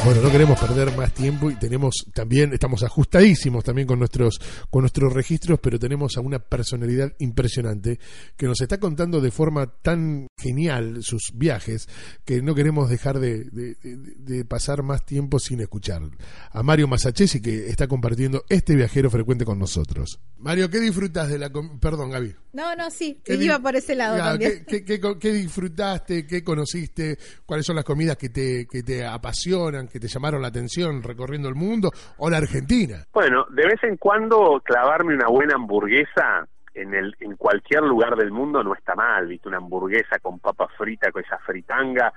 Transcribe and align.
Bueno, 0.04 0.22
no 0.22 0.30
queremos 0.30 0.58
perder 0.58 0.96
más 0.96 1.12
tiempo 1.12 1.50
y 1.50 1.56
tenemos 1.56 2.06
también, 2.14 2.54
estamos 2.54 2.82
ajustadísimos 2.82 3.62
también 3.62 3.86
con 3.86 3.98
nuestros, 3.98 4.40
con 4.70 4.80
nuestros 4.80 5.12
registros, 5.12 5.60
pero 5.60 5.78
tenemos 5.78 6.16
a 6.16 6.20
una 6.20 6.38
personalidad 6.38 7.12
impresionante 7.18 8.00
que 8.34 8.46
nos 8.46 8.60
está 8.62 8.80
contando 8.80 9.20
de 9.20 9.30
forma 9.30 9.66
tan 9.66 10.26
genial 10.38 11.02
sus 11.02 11.32
viajes 11.34 11.86
que 12.24 12.40
no 12.40 12.54
queremos 12.54 12.88
dejar 12.88 13.20
de, 13.20 13.44
de, 13.50 14.44
pasar 14.46 14.82
más 14.82 15.04
tiempo 15.04 15.38
sin 15.38 15.60
escuchar. 15.60 16.02
A 16.50 16.62
Mario 16.62 16.88
Masachesi 16.88 17.42
que 17.42 17.68
está 17.68 17.86
compartiendo 17.86 18.44
este 18.48 18.74
viajero 18.74 19.10
frecuente 19.10 19.44
con 19.44 19.58
nosotros. 19.58 20.18
Mario, 20.38 20.70
¿qué 20.70 20.80
disfrutas 20.80 21.28
de 21.28 21.38
la... 21.38 21.50
Perdón, 21.78 22.10
Gaby. 22.10 22.34
No, 22.52 22.74
no, 22.74 22.90
sí, 22.90 23.20
que 23.22 23.34
iba 23.34 23.58
por 23.60 23.76
ese 23.76 23.94
lado 23.94 24.16
también. 24.16 24.64
¿qué, 24.66 24.82
qué, 24.84 25.32
disfrutaste? 25.32 26.26
¿Qué 26.26 26.42
conociste? 26.42 27.18
¿Cuáles 27.44 27.66
son 27.66 27.76
las 27.76 27.84
comidas 27.84 28.16
que 28.16 28.30
te, 28.30 28.66
que 28.66 28.82
te 28.82 29.04
apasionan? 29.04 29.89
Que 29.90 30.00
te 30.00 30.08
llamaron 30.08 30.42
la 30.42 30.48
atención 30.48 31.02
recorriendo 31.02 31.48
el 31.48 31.54
mundo 31.54 31.90
o 32.18 32.30
la 32.30 32.38
Argentina? 32.38 33.04
Bueno, 33.12 33.44
de 33.50 33.66
vez 33.66 33.82
en 33.82 33.96
cuando 33.96 34.60
clavarme 34.64 35.14
una 35.14 35.28
buena 35.28 35.54
hamburguesa 35.56 36.46
en 36.74 36.94
el 36.94 37.14
en 37.20 37.36
cualquier 37.36 37.82
lugar 37.82 38.16
del 38.16 38.30
mundo 38.30 38.62
no 38.62 38.74
está 38.74 38.94
mal, 38.94 39.26
viste 39.26 39.48
una 39.48 39.58
hamburguesa 39.58 40.18
con 40.20 40.38
papa 40.38 40.68
frita 40.78 41.10
con 41.10 41.22
esa 41.24 41.38
fritanga. 41.38 42.12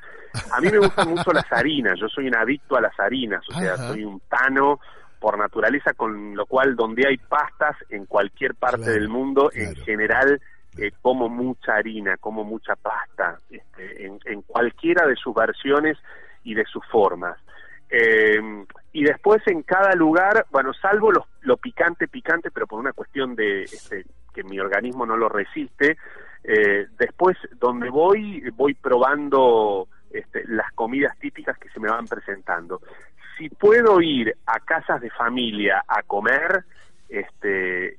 A 0.51 0.61
mí 0.61 0.69
me 0.69 0.77
gustan 0.77 1.09
mucho 1.09 1.31
las 1.31 1.51
harinas, 1.51 1.99
yo 1.99 2.07
soy 2.07 2.27
un 2.27 2.35
adicto 2.35 2.77
a 2.77 2.81
las 2.81 2.97
harinas, 2.99 3.43
o 3.49 3.53
sea, 3.53 3.77
soy 3.77 4.03
un 4.03 4.21
tano 4.29 4.79
por 5.19 5.37
naturaleza, 5.37 5.93
con 5.93 6.35
lo 6.35 6.45
cual 6.45 6.75
donde 6.75 7.07
hay 7.07 7.17
pastas 7.17 7.77
en 7.89 8.05
cualquier 8.05 8.55
parte 8.55 8.91
del 8.91 9.07
mundo, 9.07 9.49
en 9.53 9.75
general 9.77 10.41
eh, 10.77 10.91
como 11.01 11.29
mucha 11.29 11.75
harina, 11.75 12.17
como 12.17 12.43
mucha 12.43 12.75
pasta, 12.75 13.39
este, 13.49 14.05
en, 14.05 14.19
en, 14.25 14.41
cualquiera 14.41 15.07
de 15.07 15.15
sus 15.15 15.33
versiones 15.33 15.97
y 16.43 16.55
de 16.55 16.65
sus 16.65 16.83
formas. 16.91 17.37
Eh, 17.95 18.65
y 18.91 19.03
después 19.03 19.43
en 19.45 19.61
cada 19.61 19.93
lugar, 19.93 20.47
bueno, 20.49 20.73
salvo 20.73 21.11
lo, 21.11 21.27
lo, 21.41 21.57
picante, 21.57 22.07
picante, 22.07 22.49
pero 22.49 22.65
por 22.65 22.79
una 22.79 22.91
cuestión 22.91 23.35
de 23.35 23.63
este, 23.63 24.05
que 24.33 24.43
mi 24.43 24.59
organismo 24.59 25.05
no 25.05 25.15
lo 25.15 25.29
resiste, 25.29 25.97
eh, 26.43 26.87
después 26.97 27.37
donde 27.59 27.91
voy, 27.91 28.49
voy 28.55 28.73
probando 28.73 29.87
este, 30.11 30.43
las 30.47 30.71
comidas 30.73 31.15
típicas 31.19 31.55
que 31.59 31.69
se 31.69 31.79
me 31.79 31.87
van 31.87 32.07
presentando. 32.07 32.81
Si 33.37 33.47
puedo 33.49 34.01
ir 34.01 34.35
a 34.47 34.59
casas 34.59 34.99
de 34.99 35.11
familia 35.11 35.83
a 35.87 36.01
comer, 36.01 36.63
este, 37.09 37.97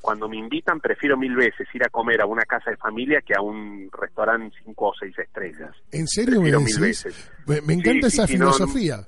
cuando 0.00 0.28
me 0.28 0.38
invitan 0.38 0.80
prefiero 0.80 1.16
mil 1.16 1.36
veces 1.36 1.68
ir 1.72 1.84
a 1.84 1.88
comer 1.88 2.20
a 2.20 2.26
una 2.26 2.42
casa 2.42 2.72
de 2.72 2.76
familia 2.76 3.20
que 3.20 3.34
a 3.34 3.40
un 3.40 3.88
restaurante 3.92 4.56
cinco 4.64 4.88
o 4.88 4.94
seis 4.98 5.16
estrellas. 5.16 5.70
¿En 5.92 6.08
serio 6.08 6.40
me 6.40 6.50
mil 6.50 6.80
veces. 6.80 7.30
Me, 7.46 7.74
encanta 7.74 8.06
esa 8.08 8.26
filosofía. 8.26 9.06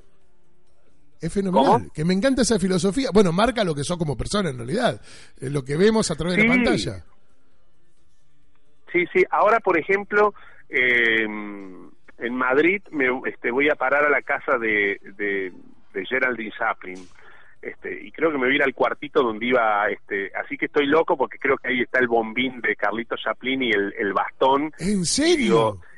Es 1.21 1.33
fenomenal. 1.33 1.91
Que 1.95 2.05
me 2.05 2.15
encanta 2.15 2.43
esa 2.43 2.59
filosofía. 2.59 3.11
Bueno, 3.13 3.33
marca 3.33 3.65
lo 3.65 3.75
que 3.75 3.85
sos 3.85 3.97
como 3.97 4.17
persona 4.17 4.51
en 4.51 4.59
realidad. 4.59 5.01
lo 5.41 5.65
que 5.65 5.77
vemos 5.77 6.11
a 6.11 6.15
través 6.15 6.37
de 6.37 6.45
la 6.45 6.55
pantalla. 6.55 7.05
Sí, 8.93 9.05
sí. 9.13 9.25
Ahora, 9.31 9.61
por 9.61 9.79
ejemplo, 9.79 10.35
eh, 10.69 11.25
en 11.25 12.35
Madrid 12.35 12.83
me, 12.91 13.07
este, 13.27 13.51
voy 13.51 13.69
a 13.69 13.75
parar 13.75 14.05
a 14.05 14.11
la 14.11 14.23
casa 14.23 14.59
de, 14.59 15.01
de, 15.17 15.53
de 15.93 16.07
Geraldine 16.07 16.53
Chaplin 16.57 17.07
este, 17.67 18.07
y 18.07 18.13
creo 18.13 18.31
que 18.31 18.39
me 18.39 18.45
voy 18.45 18.53
a 18.53 18.57
ir 18.57 18.63
al 18.63 18.75
cuartito 18.75 19.23
donde 19.23 19.47
iba, 19.47 19.89
este, 19.89 20.31
así 20.37 20.57
que 20.57 20.67
estoy 20.67 20.87
loco 20.87 21.17
porque 21.17 21.39
creo 21.39 21.57
que 21.57 21.69
ahí 21.69 21.81
está 21.81 21.99
el 21.99 22.07
bombín 22.07 22.61
de 22.61 22.77
Carlito 22.77 23.17
Chaplin 23.17 23.63
y 23.63 23.71
el, 23.71 24.13
bastón. 24.13 24.73
¿En 24.79 25.05
serio? 25.05 25.81
Eh, 25.83 25.96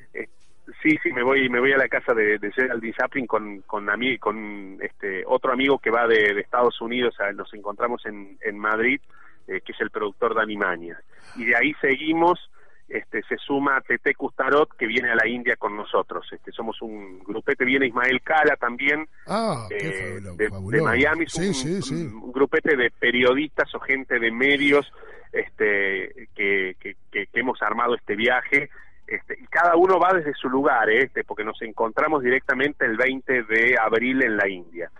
sí, 0.90 0.98
sí, 1.02 1.12
me 1.12 1.22
voy, 1.22 1.48
me 1.48 1.60
voy 1.60 1.72
a 1.72 1.76
la 1.78 1.88
casa 1.88 2.14
de, 2.14 2.38
de 2.38 2.52
Geraldine 2.52 2.94
Chaplin 2.94 3.26
con, 3.26 3.62
con, 3.62 3.86
con 4.20 4.78
este, 4.80 5.24
otro 5.26 5.52
amigo 5.52 5.78
que 5.78 5.90
va 5.90 6.06
de, 6.06 6.40
Estados 6.40 6.80
Unidos, 6.80 7.14
nos 7.34 7.52
encontramos 7.54 8.04
en, 8.06 8.38
en 8.40 8.58
Madrid, 8.58 9.00
eh, 9.46 9.60
que 9.64 9.72
es 9.72 9.80
el 9.80 9.90
productor 9.90 10.34
de 10.34 10.42
Animania. 10.42 11.00
Y 11.36 11.46
de 11.46 11.56
ahí 11.56 11.74
seguimos 11.80 12.50
este, 12.88 13.22
se 13.24 13.36
suma 13.36 13.82
Tete 13.82 14.14
Custarot 14.14 14.74
que 14.74 14.86
viene 14.86 15.10
a 15.10 15.14
la 15.14 15.28
India 15.28 15.56
con 15.56 15.76
nosotros. 15.76 16.26
Este, 16.32 16.52
somos 16.52 16.80
un 16.80 17.18
grupete, 17.18 17.66
viene 17.66 17.86
Ismael 17.86 18.22
Cala 18.22 18.56
también 18.56 19.06
ah, 19.26 19.66
eh, 19.70 20.20
de, 20.36 20.80
Miami, 20.80 21.26
un, 21.36 22.32
grupete 22.32 22.76
de 22.76 22.90
periodistas 22.90 23.74
o 23.74 23.80
gente 23.80 24.18
de 24.18 24.30
medios 24.30 24.90
este, 25.32 26.28
que, 26.34 26.76
que, 26.80 27.28
hemos 27.34 27.60
armado 27.60 27.94
este 27.94 28.16
viaje. 28.16 28.70
Este, 29.08 29.38
y 29.40 29.46
cada 29.46 29.74
uno 29.74 29.98
va 29.98 30.12
desde 30.12 30.34
su 30.34 30.50
lugar, 30.50 30.90
¿eh? 30.90 31.04
este, 31.04 31.24
porque 31.24 31.42
nos 31.42 31.60
encontramos 31.62 32.22
directamente 32.22 32.84
el 32.84 32.98
20 32.98 33.44
de 33.44 33.76
abril 33.80 34.22
en 34.22 34.36
la 34.36 34.46
India. 34.46 34.90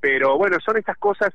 Pero 0.00 0.36
bueno, 0.36 0.58
son 0.60 0.76
estas 0.76 0.98
cosas, 0.98 1.32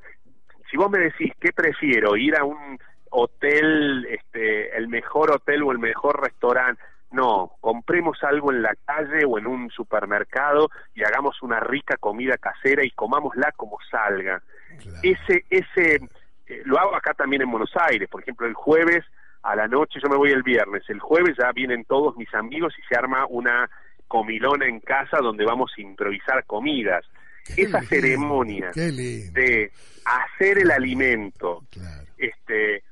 si 0.70 0.76
vos 0.76 0.88
me 0.88 1.00
decís 1.00 1.32
qué 1.40 1.52
prefiero, 1.52 2.16
ir 2.16 2.36
a 2.36 2.44
un 2.44 2.78
hotel, 3.10 4.06
este, 4.08 4.76
el 4.76 4.86
mejor 4.86 5.32
hotel 5.32 5.64
o 5.64 5.72
el 5.72 5.80
mejor 5.80 6.22
restaurante. 6.22 6.80
No, 7.10 7.56
compremos 7.60 8.22
algo 8.22 8.52
en 8.52 8.62
la 8.62 8.76
calle 8.84 9.24
o 9.26 9.36
en 9.36 9.48
un 9.48 9.68
supermercado 9.70 10.70
y 10.94 11.02
hagamos 11.02 11.42
una 11.42 11.58
rica 11.58 11.96
comida 11.96 12.38
casera 12.38 12.84
y 12.84 12.92
comámosla 12.92 13.50
como 13.56 13.78
salga. 13.90 14.40
Ese, 15.02 15.44
ese, 15.50 15.96
eh, 16.46 16.62
lo 16.64 16.78
hago 16.78 16.94
acá 16.94 17.12
también 17.14 17.42
en 17.42 17.50
Buenos 17.50 17.72
Aires, 17.74 18.08
por 18.08 18.22
ejemplo, 18.22 18.46
el 18.46 18.54
jueves 18.54 19.04
a 19.42 19.56
la 19.56 19.66
noche, 19.66 20.00
yo 20.02 20.08
me 20.08 20.16
voy 20.16 20.30
el 20.30 20.42
viernes, 20.42 20.82
el 20.88 21.00
jueves 21.00 21.36
ya 21.38 21.50
vienen 21.52 21.84
todos 21.84 22.16
mis 22.16 22.32
amigos 22.34 22.74
y 22.78 22.82
se 22.82 22.96
arma 22.96 23.26
una 23.28 23.70
comilona 24.06 24.66
en 24.66 24.80
casa 24.80 25.18
donde 25.22 25.44
vamos 25.44 25.72
a 25.76 25.80
improvisar 25.80 26.44
comidas. 26.44 27.04
Esa 27.56 27.80
ceremonia 27.82 28.70
de 28.74 29.72
hacer 30.04 30.58
el 30.58 30.70
alimento, 30.70 31.64
este, 32.18 32.82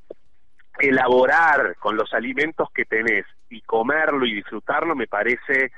elaborar 0.78 1.76
con 1.76 1.96
los 1.96 2.12
alimentos 2.14 2.68
que 2.72 2.84
tenés 2.84 3.26
y 3.50 3.60
comerlo 3.62 4.26
y 4.26 4.34
disfrutarlo 4.34 4.94
me 4.94 5.06
parece 5.06 5.72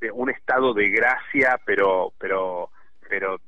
de 0.00 0.10
un 0.10 0.30
estado 0.30 0.74
de 0.74 0.88
gracia 0.90 1.60
pero 1.64 2.12
pero 2.18 2.70
pero 3.08 3.38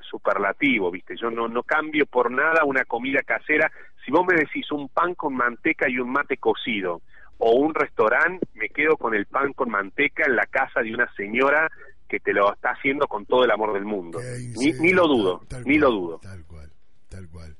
superlativo 0.00 0.90
viste 0.90 1.16
yo 1.16 1.30
no 1.30 1.48
no 1.48 1.62
cambio 1.62 2.06
por 2.06 2.30
nada 2.30 2.64
una 2.64 2.84
comida 2.84 3.22
casera 3.22 3.70
si 4.04 4.10
vos 4.10 4.26
me 4.26 4.34
decís 4.34 4.70
un 4.72 4.88
pan 4.88 5.14
con 5.14 5.34
manteca 5.34 5.88
y 5.88 5.98
un 5.98 6.10
mate 6.10 6.36
cocido 6.36 7.02
o 7.38 7.52
un 7.52 7.74
restaurante 7.74 8.46
me 8.54 8.68
quedo 8.68 8.96
con 8.96 9.14
el 9.14 9.26
pan 9.26 9.52
con 9.52 9.70
manteca 9.70 10.24
en 10.26 10.36
la 10.36 10.46
casa 10.46 10.80
de 10.80 10.94
una 10.94 11.12
señora 11.14 11.70
que 12.08 12.20
te 12.20 12.32
lo 12.32 12.52
está 12.52 12.70
haciendo 12.70 13.06
con 13.06 13.24
todo 13.26 13.44
el 13.44 13.50
amor 13.50 13.72
del 13.72 13.84
mundo. 13.84 14.20
Ni, 14.56 14.72
ni 14.72 14.90
lo 14.90 15.08
dudo 15.08 15.42
ni 15.64 15.78
lo 15.78 15.90
dudo. 15.90 16.18
tal 16.20 16.44
cual 16.44 16.70
tal 17.08 17.28
cual 17.28 17.56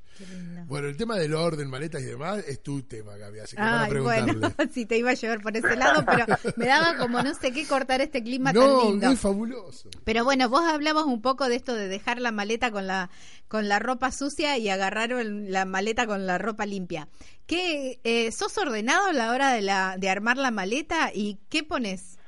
bueno, 0.67 0.87
el 0.87 0.97
tema 0.97 1.17
del 1.17 1.33
orden, 1.33 1.69
maletas 1.69 2.01
y 2.01 2.05
demás 2.05 2.43
es 2.47 2.61
tu 2.61 2.83
tema, 2.83 3.15
Gaby, 3.15 3.39
así 3.39 3.55
que 3.55 3.61
Ay, 3.61 3.99
bueno, 3.99 4.51
si 4.71 4.85
te 4.85 4.97
iba 4.97 5.11
a 5.11 5.13
llevar 5.13 5.41
por 5.41 5.55
ese 5.55 5.75
lado, 5.75 6.03
pero 6.05 6.25
me 6.55 6.65
daba 6.65 6.97
como 6.97 7.21
no 7.21 7.33
sé 7.33 7.51
qué 7.51 7.67
cortar 7.67 8.01
este 8.01 8.23
clima 8.23 8.53
no, 8.53 8.61
tan 8.61 8.87
lindo. 8.89 9.07
muy 9.07 9.15
fabuloso. 9.15 9.89
Pero 10.03 10.23
bueno, 10.23 10.49
vos 10.49 10.63
hablabas 10.65 11.05
un 11.05 11.21
poco 11.21 11.47
de 11.49 11.55
esto 11.55 11.75
de 11.75 11.87
dejar 11.87 12.19
la 12.19 12.31
maleta 12.31 12.71
con 12.71 12.87
la 12.87 13.09
con 13.47 13.67
la 13.67 13.79
ropa 13.79 14.11
sucia 14.11 14.57
y 14.57 14.69
agarrar 14.69 15.11
la 15.11 15.65
maleta 15.65 16.07
con 16.07 16.25
la 16.25 16.37
ropa 16.37 16.65
limpia. 16.65 17.07
¿Qué 17.45 17.99
eh, 18.03 18.31
sos 18.31 18.57
ordenado 18.57 19.07
a 19.07 19.13
la 19.13 19.31
hora 19.31 19.51
de 19.51 19.61
la 19.61 19.97
de 19.97 20.09
armar 20.09 20.37
la 20.37 20.51
maleta 20.51 21.11
y 21.13 21.39
qué 21.49 21.63
pones? 21.63 22.19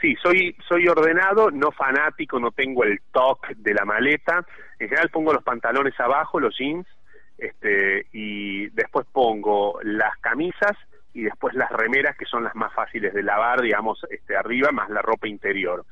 Sí, 0.00 0.14
soy, 0.22 0.54
soy 0.68 0.86
ordenado, 0.86 1.50
no 1.50 1.70
fanático, 1.72 2.38
no 2.38 2.50
tengo 2.50 2.84
el 2.84 3.00
toque 3.10 3.54
de 3.56 3.72
la 3.72 3.86
maleta. 3.86 4.46
En 4.84 4.90
general 4.90 5.08
pongo 5.08 5.32
los 5.32 5.42
pantalones 5.42 5.98
abajo, 5.98 6.38
los 6.38 6.54
jeans, 6.58 6.86
este, 7.38 8.06
y 8.12 8.68
después 8.68 9.06
pongo 9.10 9.78
las 9.82 10.14
camisas 10.18 10.76
y 11.14 11.22
después 11.22 11.54
las 11.54 11.70
remeras, 11.72 12.18
que 12.18 12.26
son 12.26 12.44
las 12.44 12.54
más 12.54 12.70
fáciles 12.74 13.14
de 13.14 13.22
lavar, 13.22 13.62
digamos, 13.62 14.04
este, 14.10 14.36
arriba, 14.36 14.72
más 14.72 14.90
la 14.90 15.00
ropa 15.00 15.26
interior. 15.26 15.86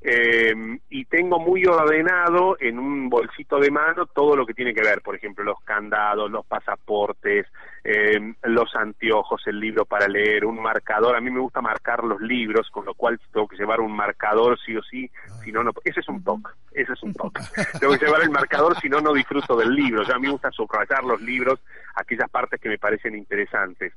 Eh, 0.00 0.54
y 0.90 1.04
tengo 1.06 1.40
muy 1.40 1.64
ordenado 1.66 2.56
en 2.60 2.78
un 2.78 3.08
bolsito 3.08 3.58
de 3.58 3.70
mano 3.70 4.06
todo 4.06 4.36
lo 4.36 4.46
que 4.46 4.54
tiene 4.54 4.72
que 4.72 4.82
ver, 4.82 5.02
por 5.02 5.16
ejemplo, 5.16 5.42
los 5.42 5.58
candados, 5.64 6.30
los 6.30 6.46
pasaportes, 6.46 7.46
eh, 7.82 8.34
los 8.44 8.74
anteojos, 8.76 9.42
el 9.46 9.58
libro 9.58 9.84
para 9.84 10.06
leer, 10.06 10.44
un 10.44 10.62
marcador. 10.62 11.16
A 11.16 11.20
mí 11.20 11.30
me 11.30 11.40
gusta 11.40 11.60
marcar 11.60 12.04
los 12.04 12.20
libros, 12.20 12.70
con 12.70 12.84
lo 12.84 12.94
cual 12.94 13.18
tengo 13.32 13.48
que 13.48 13.56
llevar 13.56 13.80
un 13.80 13.94
marcador 13.94 14.56
sí 14.64 14.76
o 14.76 14.82
sí, 14.82 15.10
si 15.42 15.50
no, 15.50 15.64
no. 15.64 15.72
Ese 15.84 16.00
es 16.00 16.08
un 16.08 16.22
toque, 16.22 16.50
ese 16.72 16.92
es 16.92 17.02
un 17.02 17.12
toque. 17.14 17.42
tengo 17.80 17.98
que 17.98 18.06
llevar 18.06 18.22
el 18.22 18.30
marcador, 18.30 18.78
si 18.80 18.88
no, 18.88 19.00
no 19.00 19.12
disfruto 19.12 19.56
del 19.56 19.74
libro. 19.74 20.04
Ya 20.04 20.14
a 20.14 20.18
mí 20.18 20.26
me 20.26 20.32
gusta 20.32 20.52
subrayar 20.52 21.02
los 21.02 21.20
libros, 21.20 21.60
aquellas 21.96 22.30
partes 22.30 22.60
que 22.60 22.68
me 22.68 22.78
parecen 22.78 23.16
interesantes. 23.16 23.92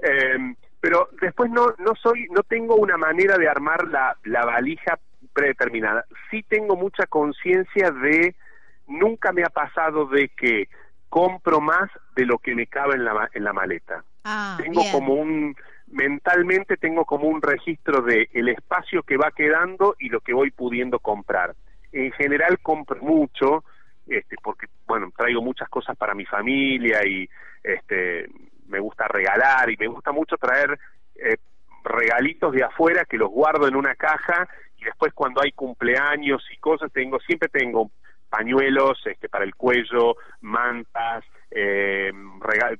Eh, 0.00 0.54
pero 0.78 1.08
después 1.20 1.50
no 1.50 1.74
no 1.78 1.94
soy 2.00 2.26
no 2.30 2.42
tengo 2.42 2.76
una 2.76 2.96
manera 2.96 3.38
de 3.38 3.48
armar 3.48 3.88
la, 3.88 4.16
la 4.24 4.44
valija 4.44 4.98
predeterminada. 5.36 6.06
Sí 6.30 6.42
tengo 6.42 6.76
mucha 6.76 7.06
conciencia 7.06 7.90
de, 7.90 8.34
nunca 8.88 9.32
me 9.32 9.44
ha 9.44 9.50
pasado 9.50 10.06
de 10.06 10.30
que 10.30 10.68
compro 11.10 11.60
más 11.60 11.90
de 12.16 12.24
lo 12.24 12.38
que 12.38 12.54
me 12.54 12.66
cabe 12.66 12.94
en 12.94 13.04
la, 13.04 13.28
en 13.34 13.44
la 13.44 13.52
maleta. 13.52 14.02
Ah, 14.24 14.56
tengo 14.58 14.82
como 14.90 15.14
un 15.14 15.54
mentalmente 15.88 16.76
tengo 16.78 17.04
como 17.04 17.28
un 17.28 17.40
registro 17.40 18.02
de 18.02 18.28
el 18.32 18.48
espacio 18.48 19.04
que 19.04 19.16
va 19.16 19.30
quedando 19.30 19.94
y 20.00 20.08
lo 20.08 20.20
que 20.20 20.32
voy 20.32 20.50
pudiendo 20.50 20.98
comprar. 20.98 21.54
En 21.92 22.10
general 22.12 22.58
compro 22.60 23.00
mucho, 23.02 23.62
este, 24.06 24.36
porque 24.42 24.66
bueno 24.86 25.12
traigo 25.16 25.42
muchas 25.42 25.68
cosas 25.68 25.96
para 25.96 26.14
mi 26.14 26.24
familia 26.24 27.06
y 27.06 27.28
este 27.62 28.26
me 28.66 28.80
gusta 28.80 29.06
regalar 29.06 29.70
y 29.70 29.76
me 29.76 29.86
gusta 29.86 30.10
mucho 30.10 30.36
traer 30.38 30.76
eh, 31.14 31.36
regalitos 31.84 32.52
de 32.52 32.64
afuera 32.64 33.04
que 33.04 33.16
los 33.16 33.30
guardo 33.30 33.68
en 33.68 33.76
una 33.76 33.94
caja 33.94 34.48
después 34.86 35.12
cuando 35.12 35.42
hay 35.42 35.52
cumpleaños 35.52 36.42
y 36.52 36.56
cosas 36.58 36.90
tengo 36.92 37.18
siempre 37.20 37.48
tengo 37.48 37.90
pañuelos 38.28 38.98
este, 39.06 39.28
para 39.28 39.44
el 39.44 39.54
cuello, 39.54 40.16
mantas, 40.40 41.24
eh, 41.50 42.12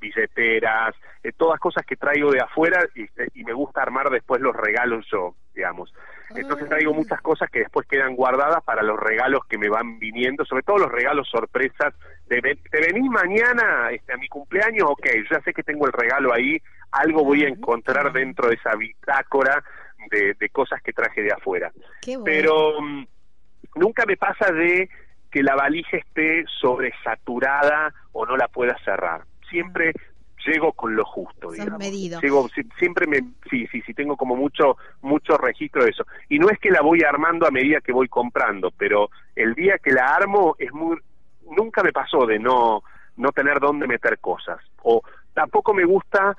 billeteras, 0.00 0.94
eh, 1.22 1.32
todas 1.36 1.58
cosas 1.60 1.84
que 1.86 1.96
traigo 1.96 2.30
de 2.30 2.40
afuera 2.40 2.84
este, 2.94 3.28
y, 3.34 3.44
me 3.44 3.52
gusta 3.52 3.82
armar 3.82 4.10
después 4.10 4.40
los 4.40 4.54
regalos 4.54 5.06
yo, 5.10 5.34
digamos. 5.54 5.92
Entonces 6.34 6.68
traigo 6.68 6.92
ah. 6.92 6.96
muchas 6.96 7.20
cosas 7.22 7.48
que 7.50 7.60
después 7.60 7.86
quedan 7.86 8.16
guardadas 8.16 8.62
para 8.64 8.82
los 8.82 8.98
regalos 8.98 9.40
que 9.48 9.58
me 9.58 9.68
van 9.68 9.98
viniendo, 9.98 10.44
sobre 10.44 10.62
todo 10.62 10.78
los 10.78 10.92
regalos 10.92 11.28
sorpresas. 11.28 11.94
De, 12.26 12.40
¿Te 12.40 12.80
venís 12.80 13.08
mañana 13.08 13.90
este, 13.92 14.12
a 14.12 14.16
mi 14.16 14.28
cumpleaños? 14.28 14.90
Ok, 14.90 15.06
ya 15.30 15.40
sé 15.42 15.54
que 15.54 15.62
tengo 15.62 15.86
el 15.86 15.92
regalo 15.92 16.34
ahí, 16.34 16.60
algo 16.90 17.24
voy 17.24 17.44
a 17.44 17.48
encontrar 17.48 18.12
dentro 18.12 18.48
de 18.48 18.56
esa 18.56 18.74
bitácora 18.74 19.62
de, 20.10 20.34
de 20.34 20.48
cosas 20.50 20.82
que 20.82 20.92
traje 20.92 21.22
de 21.22 21.32
afuera. 21.32 21.72
Pero 22.24 22.80
mm, 22.80 23.06
nunca 23.76 24.04
me 24.06 24.16
pasa 24.16 24.52
de 24.52 24.88
que 25.30 25.42
la 25.42 25.54
valija 25.54 25.96
esté 25.96 26.44
sobresaturada 26.60 27.92
o 28.12 28.24
no 28.26 28.36
la 28.36 28.48
pueda 28.48 28.76
cerrar. 28.84 29.24
Siempre 29.50 29.92
llego 30.46 30.72
con 30.72 30.94
lo 30.94 31.04
justo, 31.04 31.50
digamos. 31.50 31.80
Llego, 32.22 32.48
siempre 32.78 33.06
me, 33.06 33.18
sí, 33.50 33.66
sí, 33.70 33.82
sí, 33.82 33.94
tengo 33.94 34.16
como 34.16 34.36
mucho, 34.36 34.76
mucho 35.02 35.36
registro 35.36 35.84
de 35.84 35.90
eso. 35.90 36.06
Y 36.28 36.38
no 36.38 36.48
es 36.48 36.58
que 36.58 36.70
la 36.70 36.82
voy 36.82 37.02
armando 37.02 37.46
a 37.46 37.50
medida 37.50 37.80
que 37.80 37.92
voy 37.92 38.08
comprando, 38.08 38.70
pero 38.70 39.10
el 39.34 39.54
día 39.54 39.78
que 39.78 39.92
la 39.92 40.14
armo 40.14 40.56
es 40.58 40.72
muy, 40.72 40.96
nunca 41.50 41.82
me 41.82 41.92
pasó 41.92 42.26
de 42.26 42.38
no, 42.38 42.82
no 43.16 43.32
tener 43.32 43.60
dónde 43.60 43.86
meter 43.86 44.18
cosas. 44.18 44.58
O 44.82 45.02
tampoco 45.34 45.74
me 45.74 45.84
gusta 45.84 46.36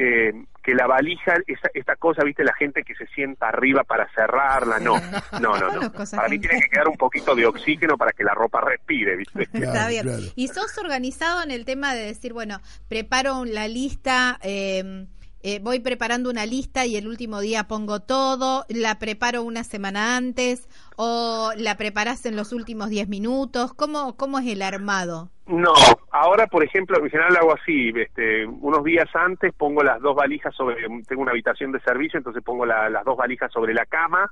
eh, 0.00 0.32
que 0.62 0.74
la 0.74 0.86
valija, 0.86 1.34
esa, 1.48 1.70
esta 1.74 1.96
cosa, 1.96 2.22
viste, 2.22 2.44
la 2.44 2.54
gente 2.54 2.84
que 2.84 2.94
se 2.94 3.06
sienta 3.08 3.48
arriba 3.48 3.82
para 3.82 4.08
cerrarla, 4.14 4.78
no, 4.80 4.94
no, 5.40 5.58
no, 5.58 5.72
no. 5.72 5.92
Para 5.92 6.28
mí 6.28 6.38
tiene 6.38 6.60
que 6.60 6.68
quedar 6.68 6.86
un 6.88 6.96
poquito 6.96 7.34
de 7.34 7.46
oxígeno 7.46 7.98
para 7.98 8.12
que 8.12 8.22
la 8.22 8.32
ropa 8.32 8.60
respire, 8.60 9.16
viste. 9.16 9.48
Está 9.52 9.88
bien. 9.88 10.08
Y 10.36 10.46
sos 10.48 10.78
organizado 10.78 11.42
en 11.42 11.50
el 11.50 11.64
tema 11.64 11.94
de 11.94 12.02
decir, 12.02 12.32
bueno, 12.32 12.60
preparo 12.88 13.44
la 13.44 13.66
lista, 13.66 14.38
eh, 14.42 15.06
eh, 15.42 15.58
voy 15.60 15.80
preparando 15.80 16.30
una 16.30 16.46
lista 16.46 16.86
y 16.86 16.96
el 16.96 17.08
último 17.08 17.40
día 17.40 17.66
pongo 17.66 18.00
todo, 18.00 18.64
la 18.68 19.00
preparo 19.00 19.42
una 19.42 19.64
semana 19.64 20.16
antes 20.16 20.68
o 20.96 21.52
la 21.56 21.76
preparas 21.76 22.24
en 22.26 22.36
los 22.36 22.52
últimos 22.52 22.88
10 22.90 23.08
minutos, 23.08 23.74
¿cómo, 23.74 24.16
cómo 24.16 24.38
es 24.38 24.46
el 24.46 24.62
armado? 24.62 25.30
No, 25.48 25.72
ahora 26.10 26.46
por 26.46 26.62
ejemplo, 26.62 26.98
en 26.98 27.08
general 27.08 27.34
hago 27.36 27.54
así, 27.54 27.90
este, 27.96 28.44
unos 28.44 28.84
días 28.84 29.08
antes 29.14 29.54
pongo 29.54 29.82
las 29.82 29.98
dos 30.00 30.14
valijas 30.14 30.54
sobre, 30.54 30.86
tengo 31.06 31.22
una 31.22 31.30
habitación 31.30 31.72
de 31.72 31.80
servicio, 31.80 32.18
entonces 32.18 32.42
pongo 32.44 32.66
las 32.66 33.02
dos 33.04 33.16
valijas 33.16 33.50
sobre 33.50 33.72
la 33.72 33.86
cama 33.86 34.30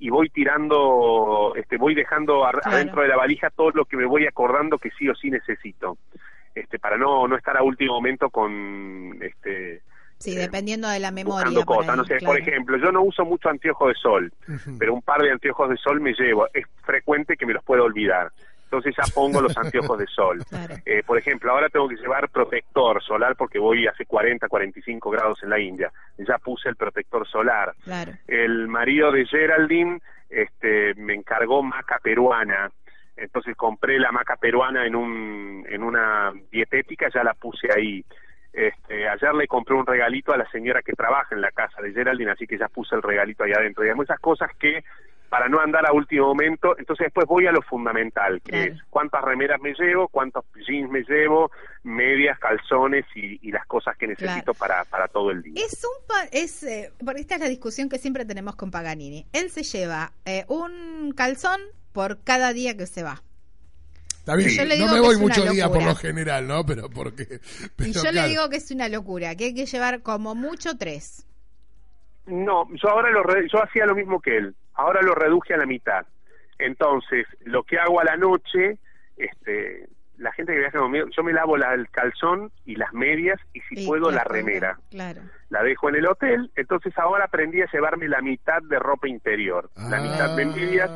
y 0.00 0.10
voy 0.10 0.28
tirando, 0.28 1.52
este, 1.54 1.76
voy 1.76 1.94
dejando 1.94 2.44
adentro 2.44 3.02
de 3.02 3.08
la 3.08 3.16
valija 3.16 3.50
todo 3.50 3.70
lo 3.70 3.84
que 3.84 3.96
me 3.96 4.06
voy 4.06 4.26
acordando 4.26 4.78
que 4.78 4.90
sí 4.98 5.08
o 5.08 5.14
sí 5.14 5.30
necesito, 5.30 5.98
este, 6.52 6.80
para 6.80 6.96
no, 6.96 7.28
no 7.28 7.36
estar 7.36 7.56
a 7.56 7.62
último 7.62 7.94
momento 7.94 8.28
con, 8.28 9.16
este, 9.22 9.82
Sí, 10.18 10.32
eh, 10.32 10.38
dependiendo 10.40 10.88
de 10.88 10.98
la 10.98 11.12
memoria. 11.12 11.64
Cosas. 11.64 11.96
no 11.96 12.04
sé, 12.04 12.16
Por 12.24 12.40
ejemplo, 12.40 12.76
yo 12.78 12.90
no 12.90 13.02
uso 13.02 13.24
mucho 13.24 13.50
anteojos 13.50 13.88
de 13.88 13.94
sol, 13.94 14.32
pero 14.78 14.94
un 14.94 15.02
par 15.02 15.20
de 15.20 15.30
anteojos 15.30 15.68
de 15.68 15.76
sol 15.76 16.00
me 16.00 16.14
llevo. 16.14 16.48
Es 16.54 16.64
frecuente 16.82 17.36
que 17.36 17.46
me 17.46 17.52
los 17.52 17.62
pueda 17.62 17.82
olvidar 17.82 18.32
entonces 18.66 18.94
ya 18.96 19.04
pongo 19.14 19.40
los 19.40 19.56
anteojos 19.56 19.98
de 19.98 20.06
sol. 20.06 20.42
Eh, 20.84 21.02
por 21.04 21.18
ejemplo, 21.18 21.50
ahora 21.50 21.68
tengo 21.68 21.88
que 21.88 21.96
llevar 21.96 22.28
protector 22.28 23.02
solar 23.02 23.34
porque 23.36 23.58
voy 23.58 23.86
hace 23.86 24.04
40, 24.04 24.48
45 24.48 25.10
grados 25.10 25.42
en 25.42 25.50
la 25.50 25.58
India. 25.58 25.90
Ya 26.18 26.38
puse 26.38 26.68
el 26.68 26.76
protector 26.76 27.26
solar. 27.26 27.74
El 28.26 28.68
marido 28.68 29.10
de 29.10 29.26
Geraldine 29.26 30.00
este, 30.28 30.94
me 30.94 31.14
encargó 31.14 31.62
maca 31.62 31.98
peruana. 32.02 32.70
Entonces 33.16 33.56
compré 33.56 33.98
la 33.98 34.12
maca 34.12 34.36
peruana 34.36 34.86
en, 34.86 34.94
un, 34.94 35.64
en 35.68 35.82
una 35.82 36.32
dietética, 36.50 37.08
ya 37.12 37.24
la 37.24 37.34
puse 37.34 37.68
ahí. 37.74 38.04
Este, 38.52 39.08
ayer 39.08 39.34
le 39.34 39.48
compré 39.48 39.74
un 39.74 39.86
regalito 39.86 40.32
a 40.32 40.38
la 40.38 40.48
señora 40.50 40.82
que 40.82 40.92
trabaja 40.92 41.34
en 41.34 41.40
la 41.40 41.50
casa 41.50 41.82
de 41.82 41.92
Geraldine, 41.92 42.30
así 42.30 42.46
que 42.46 42.58
ya 42.58 42.68
puse 42.68 42.94
el 42.94 43.02
regalito 43.02 43.44
ahí 43.44 43.52
adentro. 43.52 43.82
Digamos, 43.82 44.04
esas 44.04 44.20
cosas 44.20 44.50
que 44.58 44.84
para 45.28 45.48
no 45.48 45.60
andar 45.60 45.86
a 45.86 45.92
último 45.92 46.26
momento. 46.26 46.76
Entonces 46.78 47.06
después 47.06 47.26
voy 47.26 47.46
a 47.46 47.52
lo 47.52 47.62
fundamental, 47.62 48.40
que 48.42 48.64
es 48.64 48.82
cuántas 48.90 49.22
remeras 49.22 49.60
me 49.60 49.74
llevo, 49.74 50.08
cuántos 50.08 50.44
jeans 50.66 50.90
me 50.90 51.02
llevo, 51.02 51.50
medias, 51.82 52.38
calzones 52.38 53.04
y, 53.14 53.50
las 53.50 53.66
cosas 53.66 53.96
que 53.96 54.06
necesito 54.06 54.52
para, 54.54 54.84
para 54.84 55.08
todo 55.08 55.30
el 55.30 55.42
día. 55.42 55.54
Es 55.64 55.84
un 55.84 56.06
es 56.32 56.62
eh, 56.62 56.92
porque 57.04 57.20
esta 57.20 57.36
es 57.36 57.40
la 57.40 57.48
discusión 57.48 57.88
que 57.88 57.98
siempre 57.98 58.24
tenemos 58.24 58.56
con 58.56 58.70
Paganini. 58.70 59.26
Él 59.32 59.50
se 59.50 59.62
lleva 59.62 60.12
eh, 60.24 60.44
un 60.48 61.12
calzón 61.16 61.60
por 61.92 62.22
cada 62.22 62.52
día 62.52 62.76
que 62.76 62.86
se 62.86 63.02
va. 63.02 63.22
Está 64.18 64.34
bien, 64.34 64.68
no 64.80 64.92
me 64.92 65.00
voy 65.00 65.16
muchos 65.18 65.48
días 65.50 65.68
por 65.68 65.84
lo 65.84 65.94
general, 65.94 66.48
¿no? 66.48 66.66
Pero 66.66 66.90
porque... 66.90 67.40
y 67.78 67.92
yo 67.92 68.10
le 68.10 68.28
digo 68.28 68.48
que 68.48 68.56
es 68.56 68.70
una 68.72 68.88
locura, 68.88 69.36
que 69.36 69.44
hay 69.44 69.54
que 69.54 69.66
llevar 69.66 70.02
como 70.02 70.34
mucho 70.34 70.76
tres. 70.76 71.24
No, 72.26 72.66
yo 72.74 72.88
ahora 72.88 73.10
lo 73.10 73.22
yo 73.46 73.62
hacía 73.62 73.86
lo 73.86 73.94
mismo 73.94 74.20
que 74.20 74.36
él. 74.36 74.54
Ahora 74.76 75.02
lo 75.02 75.14
reduje 75.14 75.54
a 75.54 75.58
la 75.58 75.66
mitad. 75.66 76.06
Entonces, 76.58 77.26
lo 77.44 77.64
que 77.64 77.78
hago 77.78 78.00
a 78.00 78.04
la 78.04 78.16
noche, 78.16 78.78
este, 79.16 79.88
la 80.18 80.32
gente 80.32 80.52
que 80.52 80.60
viaja 80.60 80.78
conmigo, 80.78 81.06
yo 81.14 81.22
me 81.22 81.32
lavo 81.32 81.56
la, 81.56 81.74
el 81.74 81.90
calzón 81.90 82.50
y 82.64 82.76
las 82.76 82.92
medias 82.92 83.38
y 83.52 83.60
si 83.62 83.86
puedo 83.86 84.10
la 84.10 84.24
remera. 84.24 84.78
Claro. 84.90 85.22
La 85.50 85.62
dejo 85.62 85.88
en 85.88 85.96
el 85.96 86.06
hotel, 86.06 86.50
entonces 86.56 86.96
ahora 86.98 87.24
aprendí 87.24 87.60
a 87.60 87.70
llevarme 87.70 88.08
la 88.08 88.20
mitad 88.20 88.62
de 88.62 88.78
ropa 88.78 89.08
interior, 89.08 89.70
la 89.76 90.00
mitad 90.00 90.36
de 90.36 90.46
medias 90.46 90.90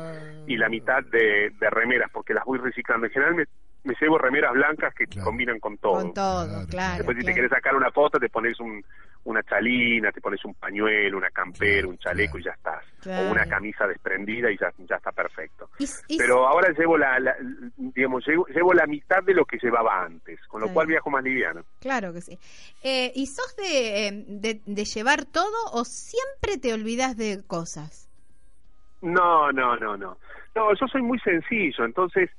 y 0.47 0.57
la 0.57 0.69
mitad 0.69 1.03
de, 1.03 1.51
de 1.59 1.69
remeras, 1.69 2.09
porque 2.11 2.33
las 2.33 2.45
voy 2.45 2.59
reciclando. 2.59 3.05
En 3.05 3.13
general 3.13 3.35
me, 3.35 3.45
me 3.83 3.95
llevo 3.99 4.17
remeras 4.17 4.53
blancas 4.53 4.93
que 4.93 5.07
combinan 5.21 5.59
con 5.59 5.77
todo. 5.77 6.01
Con 6.01 6.13
todo, 6.13 6.67
claro. 6.67 6.97
Después 6.97 7.17
si 7.17 7.25
te 7.25 7.33
quieres 7.33 7.49
sacar 7.49 7.75
una 7.75 7.91
foto 7.91 8.19
te 8.19 8.29
pones 8.29 8.59
un, 8.59 8.83
una 9.23 9.41
chalina, 9.43 10.11
te 10.11 10.21
pones 10.21 10.43
un 10.45 10.53
pañuelo, 10.53 11.17
una 11.17 11.29
campera, 11.31 11.87
un 11.87 11.97
chaleco 11.97 12.37
y 12.37 12.43
ya 12.43 12.51
estás. 12.51 12.83
O 13.05 13.31
una 13.31 13.45
camisa 13.45 13.87
desprendida 13.87 14.51
y 14.51 14.57
ya, 14.57 14.71
ya 14.77 14.95
está 14.97 15.11
perfecto. 15.11 15.69
Pero 16.17 16.47
ahora 16.47 16.69
llevo 16.77 16.97
la, 16.97 17.17
digamos, 17.75 18.23
llevo, 18.25 18.73
la 18.73 18.85
mitad 18.85 19.23
de 19.23 19.33
lo 19.33 19.45
que 19.45 19.57
llevaba 19.57 20.03
antes, 20.03 20.39
con 20.47 20.61
lo 20.61 20.71
cual 20.71 20.87
viajo 20.87 21.09
más 21.09 21.23
liviano. 21.23 21.63
Claro 21.79 22.13
que 22.13 22.21
sí. 22.21 22.37
Eh, 22.83 23.11
¿Y 23.15 23.25
sos 23.25 23.55
de, 23.55 24.07
em, 24.07 24.25
de, 24.27 24.61
de 24.65 24.85
llevar 24.85 25.25
todo 25.25 25.71
o 25.73 25.85
siempre 25.85 26.57
te 26.59 26.73
olvidas 26.73 27.17
de 27.17 27.43
cosas? 27.47 28.07
No, 29.01 29.51
no, 29.51 29.75
no, 29.77 29.97
no. 29.97 30.17
No, 30.55 30.73
yo 30.73 30.87
soy 30.87 31.01
muy 31.01 31.17
sencillo, 31.19 31.85
entonces 31.85 32.29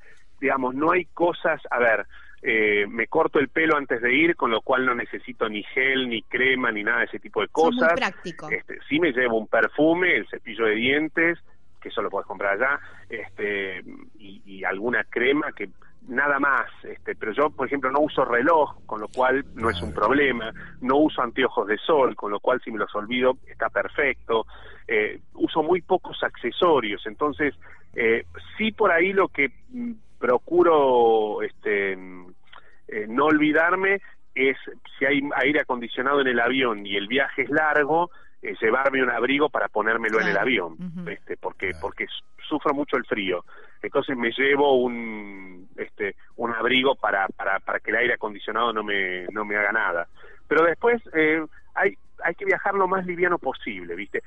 digamos, 0.42 0.74
no 0.74 0.90
hay 0.90 1.04
cosas, 1.06 1.60
a 1.70 1.78
ver, 1.78 2.04
eh, 2.42 2.84
me 2.88 3.06
corto 3.06 3.38
el 3.38 3.48
pelo 3.48 3.76
antes 3.76 4.02
de 4.02 4.12
ir, 4.12 4.34
con 4.34 4.50
lo 4.50 4.60
cual 4.60 4.84
no 4.84 4.94
necesito 4.94 5.48
ni 5.48 5.62
gel, 5.62 6.08
ni 6.08 6.22
crema, 6.22 6.72
ni 6.72 6.82
nada 6.82 6.98
de 6.98 7.04
ese 7.04 7.20
tipo 7.20 7.40
de 7.40 7.48
cosas. 7.48 7.92
práctico. 7.94 8.50
Este, 8.50 8.78
sí 8.88 8.98
me 8.98 9.12
llevo 9.12 9.38
un 9.38 9.46
perfume, 9.46 10.16
el 10.16 10.28
cepillo 10.28 10.66
de 10.66 10.74
dientes, 10.74 11.38
que 11.80 11.90
eso 11.90 12.02
lo 12.02 12.10
puedes 12.10 12.26
comprar 12.26 12.54
allá, 12.54 12.80
este, 13.08 13.84
y, 14.18 14.64
alguna 14.64 15.04
crema 15.04 15.52
que 15.52 15.68
nada 16.08 16.38
más, 16.38 16.66
este, 16.84 17.14
pero 17.14 17.32
yo, 17.32 17.50
por 17.50 17.66
ejemplo, 17.66 17.90
no 17.90 18.00
uso 18.00 18.24
reloj, 18.24 18.76
con 18.86 19.00
lo 19.00 19.08
cual 19.08 19.44
no 19.54 19.70
es 19.70 19.80
un 19.82 19.92
problema, 19.92 20.52
no 20.80 20.96
uso 20.96 21.22
anteojos 21.22 21.66
de 21.68 21.78
sol, 21.78 22.14
con 22.16 22.30
lo 22.30 22.40
cual 22.40 22.60
si 22.64 22.70
me 22.70 22.78
los 22.78 22.94
olvido 22.94 23.36
está 23.46 23.68
perfecto, 23.70 24.46
eh, 24.86 25.20
uso 25.34 25.62
muy 25.62 25.80
pocos 25.82 26.22
accesorios, 26.22 27.04
entonces 27.06 27.54
eh, 27.94 28.24
sí 28.56 28.72
por 28.72 28.90
ahí 28.90 29.12
lo 29.12 29.28
que 29.28 29.52
mm, 29.70 29.92
procuro 30.22 31.42
este, 31.42 31.94
eh, 31.94 33.06
no 33.08 33.26
olvidarme 33.26 34.00
es 34.36 34.56
si 34.96 35.04
hay 35.04 35.20
aire 35.34 35.60
acondicionado 35.60 36.20
en 36.20 36.28
el 36.28 36.38
avión 36.38 36.86
y 36.86 36.96
el 36.96 37.08
viaje 37.08 37.42
es 37.42 37.50
largo, 37.50 38.10
eh, 38.40 38.54
llevarme 38.60 39.02
un 39.02 39.10
abrigo 39.10 39.50
para 39.50 39.68
ponérmelo 39.68 40.20
en 40.20 40.28
el 40.28 40.38
avión, 40.38 40.76
este, 41.08 41.36
porque 41.36 41.72
porque 41.80 42.06
sufro 42.48 42.72
mucho 42.72 42.96
el 42.96 43.04
frío. 43.04 43.44
Entonces 43.82 44.16
me 44.16 44.30
llevo 44.30 44.80
un 44.80 45.68
este 45.76 46.14
un 46.36 46.52
abrigo 46.52 46.94
para, 46.94 47.26
para, 47.28 47.58
para 47.58 47.80
que 47.80 47.90
el 47.90 47.96
aire 47.96 48.14
acondicionado 48.14 48.72
no 48.72 48.84
me 48.84 49.26
no 49.32 49.44
me 49.44 49.56
haga 49.56 49.72
nada. 49.72 50.06
Pero 50.46 50.64
después 50.64 51.02
eh, 51.14 51.44
hay 51.74 51.98
hay 52.24 52.34
que 52.36 52.44
viajar 52.44 52.74
lo 52.74 52.86
más 52.86 53.04
liviano 53.06 53.38
posible, 53.38 53.96
¿viste? 53.96 54.22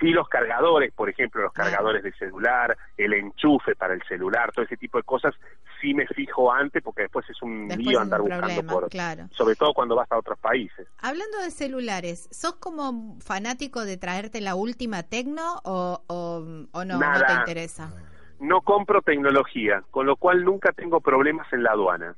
Sí, 0.00 0.10
los 0.10 0.28
cargadores, 0.28 0.92
por 0.92 1.08
ejemplo, 1.08 1.42
los 1.42 1.52
cargadores 1.52 2.02
de 2.04 2.12
celular, 2.12 2.76
el 2.96 3.14
enchufe 3.14 3.74
para 3.74 3.94
el 3.94 4.02
celular, 4.04 4.52
todo 4.52 4.64
ese 4.64 4.76
tipo 4.76 4.98
de 4.98 5.02
cosas, 5.02 5.34
sí 5.80 5.92
me 5.92 6.06
fijo 6.06 6.52
antes 6.52 6.82
porque 6.82 7.02
después 7.02 7.28
es 7.28 7.42
un 7.42 7.68
lío 7.68 8.00
andar 8.00 8.20
buscando 8.20 8.62
por 8.64 8.88
claro. 8.88 9.28
sobre 9.32 9.56
todo 9.56 9.74
cuando 9.74 9.96
vas 9.96 10.10
a 10.12 10.18
otros 10.18 10.38
países. 10.38 10.86
Hablando 10.98 11.38
de 11.38 11.50
celulares, 11.50 12.28
¿sos 12.30 12.54
como 12.54 13.18
fanático 13.20 13.84
de 13.84 13.96
traerte 13.96 14.40
la 14.40 14.54
última 14.54 15.02
tecno 15.02 15.60
o, 15.64 16.02
o, 16.06 16.84
no, 16.84 16.98
no 16.98 17.26
te 17.26 17.32
interesa? 17.32 17.92
No 18.38 18.60
compro 18.60 19.02
tecnología, 19.02 19.82
con 19.90 20.06
lo 20.06 20.14
cual 20.14 20.44
nunca 20.44 20.70
tengo 20.72 21.00
problemas 21.00 21.52
en 21.52 21.64
la 21.64 21.72
aduana. 21.72 22.14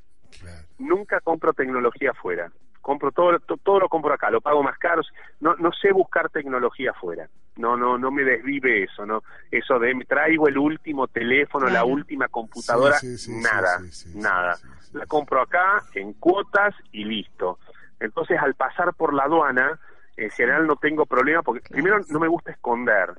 Nunca 0.79 1.21
compro 1.21 1.53
tecnología 1.55 2.11
afuera 2.11 2.51
compro 2.81 3.13
todo, 3.13 3.39
todo 3.63 3.81
lo 3.81 3.89
compro 3.89 4.15
acá, 4.15 4.31
lo 4.31 4.41
pago 4.41 4.63
más 4.63 4.79
caro, 4.79 5.03
no, 5.41 5.55
no 5.57 5.71
sé 5.73 5.93
buscar 5.93 6.31
tecnología 6.31 6.93
afuera, 6.93 7.29
no, 7.57 7.77
no, 7.77 7.99
no 7.99 8.11
me 8.11 8.25
desvive 8.25 8.85
eso, 8.85 9.05
no, 9.05 9.23
eso 9.51 9.79
de 9.79 9.95
me 9.95 10.05
traigo 10.05 10.49
el 10.49 10.59
último 10.59 11.07
teléfono, 11.09 11.69
la 11.69 11.85
última 11.85 12.29
computadora, 12.29 12.97
nada, 13.29 13.79
nada, 14.15 14.57
la 14.93 15.07
compro 15.07 15.43
acá 15.43 15.83
en 15.95 16.15
cuotas 16.15 16.75
y 16.93 17.05
listo. 17.05 17.59
Entonces 18.01 18.39
al 18.41 18.55
pasar 18.55 18.95
por 18.95 19.13
la 19.13 19.25
aduana, 19.25 19.79
en 20.17 20.31
general 20.31 20.67
no 20.67 20.77
tengo 20.77 21.07
problema 21.07 21.43
porque 21.43 21.69
primero 21.69 22.01
no 22.09 22.19
me 22.19 22.29
gusta 22.29 22.51
esconder, 22.51 23.11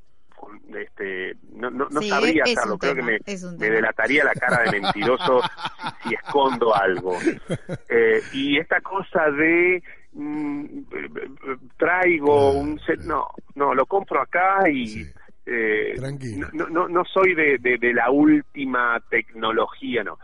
este, 0.75 1.35
no, 1.53 1.69
no, 1.69 1.89
sabría 2.01 2.43
hacerlo, 2.43 2.77
creo 2.77 2.95
que 2.95 3.01
me, 3.01 3.19
me, 3.57 3.69
delataría 3.69 4.23
la 4.23 4.33
cara 4.33 4.63
de 4.63 4.79
mentiroso 4.79 5.41
si, 6.03 6.13
escondo 6.13 6.75
algo. 6.75 7.17
Eh, 7.89 8.21
y 8.33 8.57
esta 8.57 8.81
cosa 8.81 9.29
de 9.31 9.83
mm, 10.13 10.65
traigo 11.77 12.51
un 12.51 12.79
set, 12.79 13.01
no, 13.01 13.27
no, 13.55 13.73
lo 13.73 13.85
compro 13.85 14.21
acá 14.21 14.69
y... 14.69 15.05
Eh, 15.43 15.95
no, 16.53 16.67
no, 16.69 16.87
no 16.87 17.03
soy 17.03 17.33
de, 17.33 17.57
de 17.57 17.93
la 17.93 18.11
última 18.11 19.01
tecnología, 19.09 20.03
no 20.03 20.19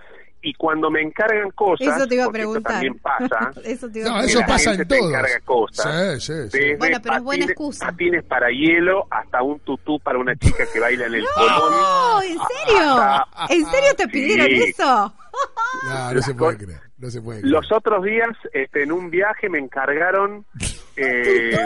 y 0.47 0.53
cuando 0.53 0.89
me 0.89 1.01
encargan 1.01 1.51
cosas, 1.51 1.97
eso 1.97 2.07
te 2.07 2.15
iba 2.15 2.23
a 2.23 2.31
preguntar. 2.31 2.71
también 2.71 2.97
pasa, 2.99 3.51
eso, 3.65 3.89
no, 3.93 4.21
eso 4.21 4.39
pasa 4.47 4.75
en 4.75 4.87
todo. 4.87 5.11
Cosas, 5.43 6.23
sí, 6.23 6.33
sí, 6.33 6.49
sí. 6.49 6.75
Bueno, 6.79 6.99
pero 7.03 7.17
es 7.17 7.23
buena 7.23 7.45
excusa. 7.45 7.87
Patines 7.87 8.23
para 8.23 8.47
hielo 8.49 9.05
hasta 9.09 9.41
un 9.43 9.59
tutú 9.59 9.99
para 9.99 10.17
una 10.17 10.37
chica 10.37 10.63
que 10.71 10.79
baila 10.79 11.07
en 11.07 11.15
el 11.15 11.25
colón. 11.35 11.71
No, 11.71 12.21
¿en 12.21 12.37
serio? 12.37 13.25
¿En 13.49 13.65
serio 13.65 13.95
te 13.97 14.07
pidieron 14.07 14.47
eso? 14.49 15.13
No, 15.83 16.13
no 16.13 16.21
se 16.21 16.33
puede 16.33 16.57
creer. 16.57 16.79
No 16.97 17.09
se 17.09 17.21
puede 17.21 17.41
creer. 17.41 17.53
Los 17.53 17.69
otros 17.73 18.05
días, 18.05 18.29
este, 18.53 18.83
en 18.83 18.93
un 18.93 19.09
viaje, 19.09 19.49
me 19.49 19.59
encargaron 19.59 20.45
eh, 20.95 21.57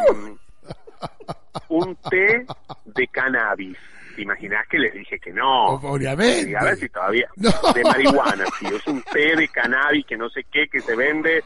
un 1.69 1.95
té 2.09 2.47
de 2.85 3.07
cannabis. 3.09 3.77
¿Te 4.15 4.21
imaginás 4.21 4.67
que 4.67 4.79
les 4.79 4.93
dije 4.93 5.19
que 5.19 5.31
no? 5.31 5.75
Obviamente. 5.75 6.55
a 6.57 6.63
ver 6.63 6.75
si 6.75 6.89
todavía. 6.89 7.29
De 7.35 7.83
marihuana, 7.83 8.45
sí. 8.59 8.67
Es 8.67 8.87
un 8.87 9.01
té 9.03 9.35
de 9.35 9.47
cannabis 9.47 10.05
que 10.05 10.17
no 10.17 10.29
sé 10.29 10.45
qué, 10.51 10.67
que 10.67 10.79
se 10.79 10.95
vende. 10.95 11.43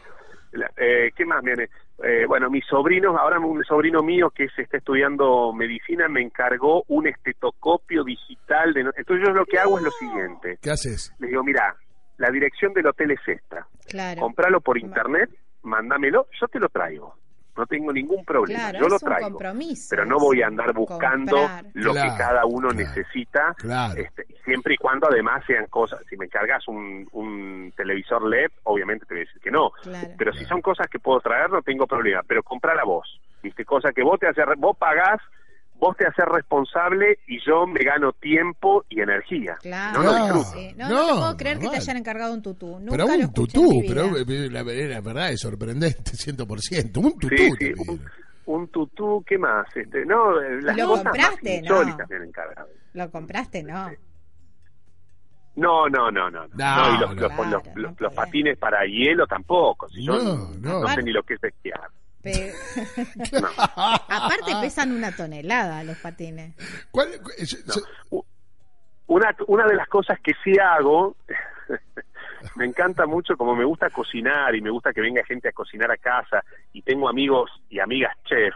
Eh, 0.76 1.10
¿Qué 1.14 1.24
más 1.24 1.42
viene? 1.42 1.68
Eh, 2.02 2.26
bueno, 2.26 2.50
mis 2.50 2.64
sobrinos, 2.66 3.16
ahora 3.18 3.38
un 3.38 3.64
sobrino 3.64 4.02
mío 4.02 4.30
que 4.30 4.48
se 4.50 4.62
está 4.62 4.78
estudiando 4.78 5.52
medicina 5.52 6.08
me 6.08 6.22
encargó 6.22 6.84
un 6.88 7.06
estetoscopio 7.06 8.04
digital. 8.04 8.72
De 8.72 8.80
Entonces 8.80 9.26
yo 9.26 9.32
lo 9.32 9.44
que 9.46 9.58
hago 9.58 9.78
es 9.78 9.84
lo 9.84 9.90
siguiente. 9.90 10.58
¿Qué 10.60 10.70
haces? 10.70 11.14
Les 11.18 11.30
digo, 11.30 11.42
mira, 11.42 11.74
la 12.18 12.30
dirección 12.30 12.72
del 12.72 12.86
hotel 12.86 13.12
es 13.12 13.20
esta. 13.26 13.66
Claro. 13.88 14.20
Compralo 14.20 14.60
por 14.60 14.78
internet, 14.78 15.30
mándamelo, 15.62 16.26
yo 16.40 16.48
te 16.48 16.58
lo 16.58 16.68
traigo 16.68 17.14
no 17.56 17.66
tengo 17.66 17.92
ningún 17.92 18.24
problema, 18.24 18.72
yo 18.72 18.88
lo 18.88 18.98
traigo, 18.98 19.38
pero 19.88 20.04
no 20.04 20.18
voy 20.18 20.42
a 20.42 20.46
andar 20.48 20.72
buscando 20.72 21.36
lo 21.74 21.94
que 21.94 22.08
cada 22.18 22.44
uno 22.44 22.72
necesita, 22.72 23.54
este, 23.96 24.26
siempre 24.44 24.74
y 24.74 24.76
cuando 24.76 25.08
además 25.08 25.42
sean 25.46 25.66
cosas, 25.66 26.00
si 26.08 26.16
me 26.16 26.26
encargas 26.26 26.66
un, 26.68 27.08
un 27.12 27.72
televisor 27.76 28.26
LED, 28.28 28.50
obviamente 28.64 29.06
te 29.06 29.14
voy 29.14 29.22
a 29.22 29.26
decir 29.26 29.40
que 29.40 29.50
no, 29.50 29.72
pero 30.18 30.32
si 30.32 30.44
son 30.44 30.60
cosas 30.60 30.88
que 30.88 30.98
puedo 30.98 31.20
traer, 31.20 31.50
no 31.50 31.62
tengo 31.62 31.86
problema, 31.86 32.22
pero 32.26 32.42
comprar 32.42 32.78
a 32.78 32.84
vos, 32.84 33.20
viste, 33.42 33.64
cosas 33.64 33.92
que 33.94 34.02
vos 34.02 34.18
te 34.20 34.28
haces, 34.28 34.44
vos 34.58 34.76
pagás 34.76 35.20
vos 35.78 35.96
te 35.96 36.06
haces 36.06 36.24
responsable 36.26 37.18
y 37.26 37.38
yo 37.44 37.66
me 37.66 37.80
gano 37.84 38.12
tiempo 38.12 38.84
y 38.88 39.00
energía. 39.00 39.56
Claro. 39.60 40.02
No, 40.02 40.12
no, 40.12 40.44
no, 40.76 40.88
no, 40.88 41.18
puedo 41.18 41.36
creer 41.36 41.58
que 41.58 41.68
te 41.68 41.76
hayan 41.76 41.96
encargado 41.98 42.32
un 42.34 42.42
tutú. 42.42 42.78
Nunca 42.78 42.90
pero 42.92 43.06
un 43.06 43.32
tutú, 43.32 43.82
pero 43.86 44.16
eh, 44.16 44.50
la, 44.50 44.62
verdad 44.62 45.30
es 45.30 45.40
sorprendente, 45.40 46.12
100%. 46.12 46.96
Un 46.96 47.18
tutú. 47.18 47.36
Sí, 47.36 47.50
sí, 47.58 47.72
un, 48.46 48.68
tutú, 48.68 49.24
¿qué 49.26 49.38
más? 49.38 49.66
Este, 49.74 50.04
no, 50.04 50.40
eh, 50.40 50.62
las 50.62 50.76
¿Lo 50.76 50.88
compraste? 50.88 51.62
no. 51.62 51.82
¿Lo 52.94 53.10
compraste? 53.10 53.62
No. 53.62 53.90
No, 55.56 55.88
no, 55.88 56.10
no, 56.10 56.30
no. 56.30 56.46
no. 56.48 56.94
y 56.94 56.98
los, 57.00 57.16
los, 57.16 57.98
los, 57.98 58.14
patines 58.14 58.58
para 58.58 58.84
hielo 58.84 59.26
tampoco. 59.26 59.88
Si 59.88 60.04
no, 60.04 60.50
no, 60.60 60.86
sé 60.88 61.02
ni 61.02 61.12
lo 61.12 61.22
que 61.22 61.34
es 61.34 61.44
esquiar. 61.44 61.88
Aparte 64.08 64.52
pesan 64.60 64.92
una 64.92 65.12
tonelada 65.12 65.84
los 65.84 65.96
patines. 65.98 66.54
Una, 69.08 69.36
una 69.46 69.66
de 69.66 69.76
las 69.76 69.88
cosas 69.88 70.18
que 70.20 70.32
sí 70.42 70.58
hago, 70.58 71.16
me 72.56 72.64
encanta 72.64 73.06
mucho, 73.06 73.36
como 73.36 73.54
me 73.54 73.64
gusta 73.64 73.90
cocinar 73.90 74.54
y 74.54 74.60
me 74.60 74.70
gusta 74.70 74.92
que 74.92 75.00
venga 75.00 75.24
gente 75.24 75.48
a 75.48 75.52
cocinar 75.52 75.90
a 75.90 75.96
casa 75.96 76.42
y 76.72 76.82
tengo 76.82 77.08
amigos 77.08 77.50
y 77.68 77.78
amigas 77.78 78.16
chef, 78.24 78.54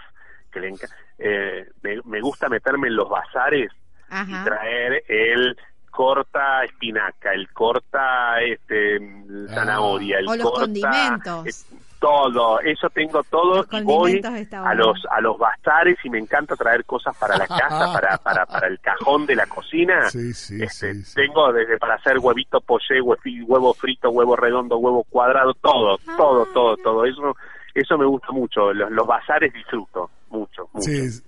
que 0.51 0.61
le 0.61 0.75
eh, 1.19 1.69
me, 1.83 2.21
gusta 2.21 2.49
meterme 2.49 2.89
en 2.89 2.97
los 2.97 3.09
bazares 3.09 3.71
y 4.11 4.45
traer 4.45 5.05
el 5.07 5.57
corta 5.91 6.65
espinaca, 6.65 7.33
el 7.33 7.53
corta 7.53 8.41
este 8.41 8.97
ah. 8.97 9.55
zanahoria, 9.55 10.19
el 10.19 10.29
o 10.29 10.37
los 10.37 10.51
condimentos 10.51 11.67
todo, 12.01 12.61
eso 12.61 12.89
tengo 12.91 13.23
todo 13.25 13.65
y 13.71 13.83
voy 13.83 14.21
a 14.53 14.75
los 14.75 14.99
a 15.11 15.21
los 15.21 15.39
bazares 15.39 15.99
y 16.03 16.11
me 16.11 16.19
encanta 16.19 16.57
traer 16.57 16.85
cosas 16.85 17.17
para 17.17 17.37
la 17.37 17.47
casa, 17.47 17.93
para, 17.93 18.17
para, 18.19 18.47
para 18.47 18.67
el 18.67 18.81
cajón 18.81 19.27
de 19.27 19.37
la 19.37 19.47
cocina. 19.47 20.09
este, 20.09 20.95
tengo 21.15 21.53
desde 21.53 21.79
para 21.79 21.95
hacer 21.95 22.19
huevito 22.19 22.61
poché, 22.63 23.01
huevo 23.01 23.75
frito, 23.75 24.11
huevo 24.11 24.35
redondo, 24.35 24.79
huevo 24.79 25.05
cuadrado, 25.05 25.53
todo, 25.55 25.99
ah, 26.07 26.15
todo, 26.17 26.47
todo, 26.47 26.77
todo. 26.79 27.05
Eso 27.05 27.37
eso 27.75 27.97
me 27.99 28.07
gusta 28.07 28.33
mucho, 28.33 28.73
los, 28.73 28.91
los 28.91 29.07
bazares 29.07 29.53
disfruto 29.53 30.11
mucho. 30.31 30.69
mucho. 30.73 30.91
Sí, 30.91 31.23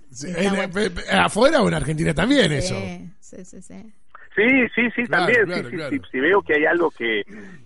afuera 1.11 1.61
o 1.61 1.67
en 1.67 1.73
Argentina 1.75 2.13
también 2.13 2.51
eso. 2.51 2.75
Sí, 3.19 3.45
sí, 3.45 3.61
sí. 3.61 3.93
Sí, 4.35 4.67
sí, 4.73 4.89
sí, 4.95 5.03
también. 5.05 5.45
Si 6.11 6.19
veo 6.19 6.41
que 6.41 6.55
hay 6.55 6.65
algo 6.65 6.89
que, 6.89 7.21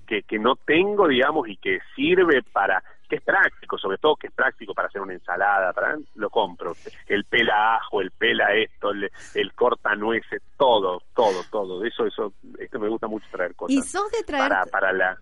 que, 0.06 0.24
que 0.24 0.38
no 0.38 0.56
tengo, 0.56 1.08
digamos, 1.08 1.48
y 1.48 1.56
que 1.56 1.80
sirve 1.96 2.44
para 2.52 2.84
que 3.08 3.18
es 3.18 3.22
práctico, 3.22 3.78
sobre 3.78 3.98
todo 3.98 4.16
que 4.16 4.28
es 4.28 4.34
práctico 4.34 4.74
para 4.74 4.88
hacer 4.88 5.02
una 5.02 5.14
ensalada, 5.14 5.74
para 5.74 5.98
lo 6.16 6.30
compro. 6.30 6.74
El 7.08 7.26
pela 7.26 7.76
ajo, 7.76 8.02
el 8.02 8.12
pela 8.12 8.54
esto, 8.54 8.92
el, 8.92 9.54
corta 9.54 9.96
nueces, 9.96 10.42
todo, 10.58 11.02
todo, 11.16 11.44
todo. 11.50 11.86
Eso, 11.86 12.06
eso, 12.06 12.34
esto 12.60 12.80
me 12.80 12.90
gusta 12.90 13.08
mucho 13.08 13.26
traer 13.32 13.56
cosas. 13.56 13.76
¿Y 13.76 13.82
sos 13.82 14.12
de 14.12 14.24
traer 14.24 14.50
para, 14.50 14.66
para 14.66 14.94
la 14.94 15.18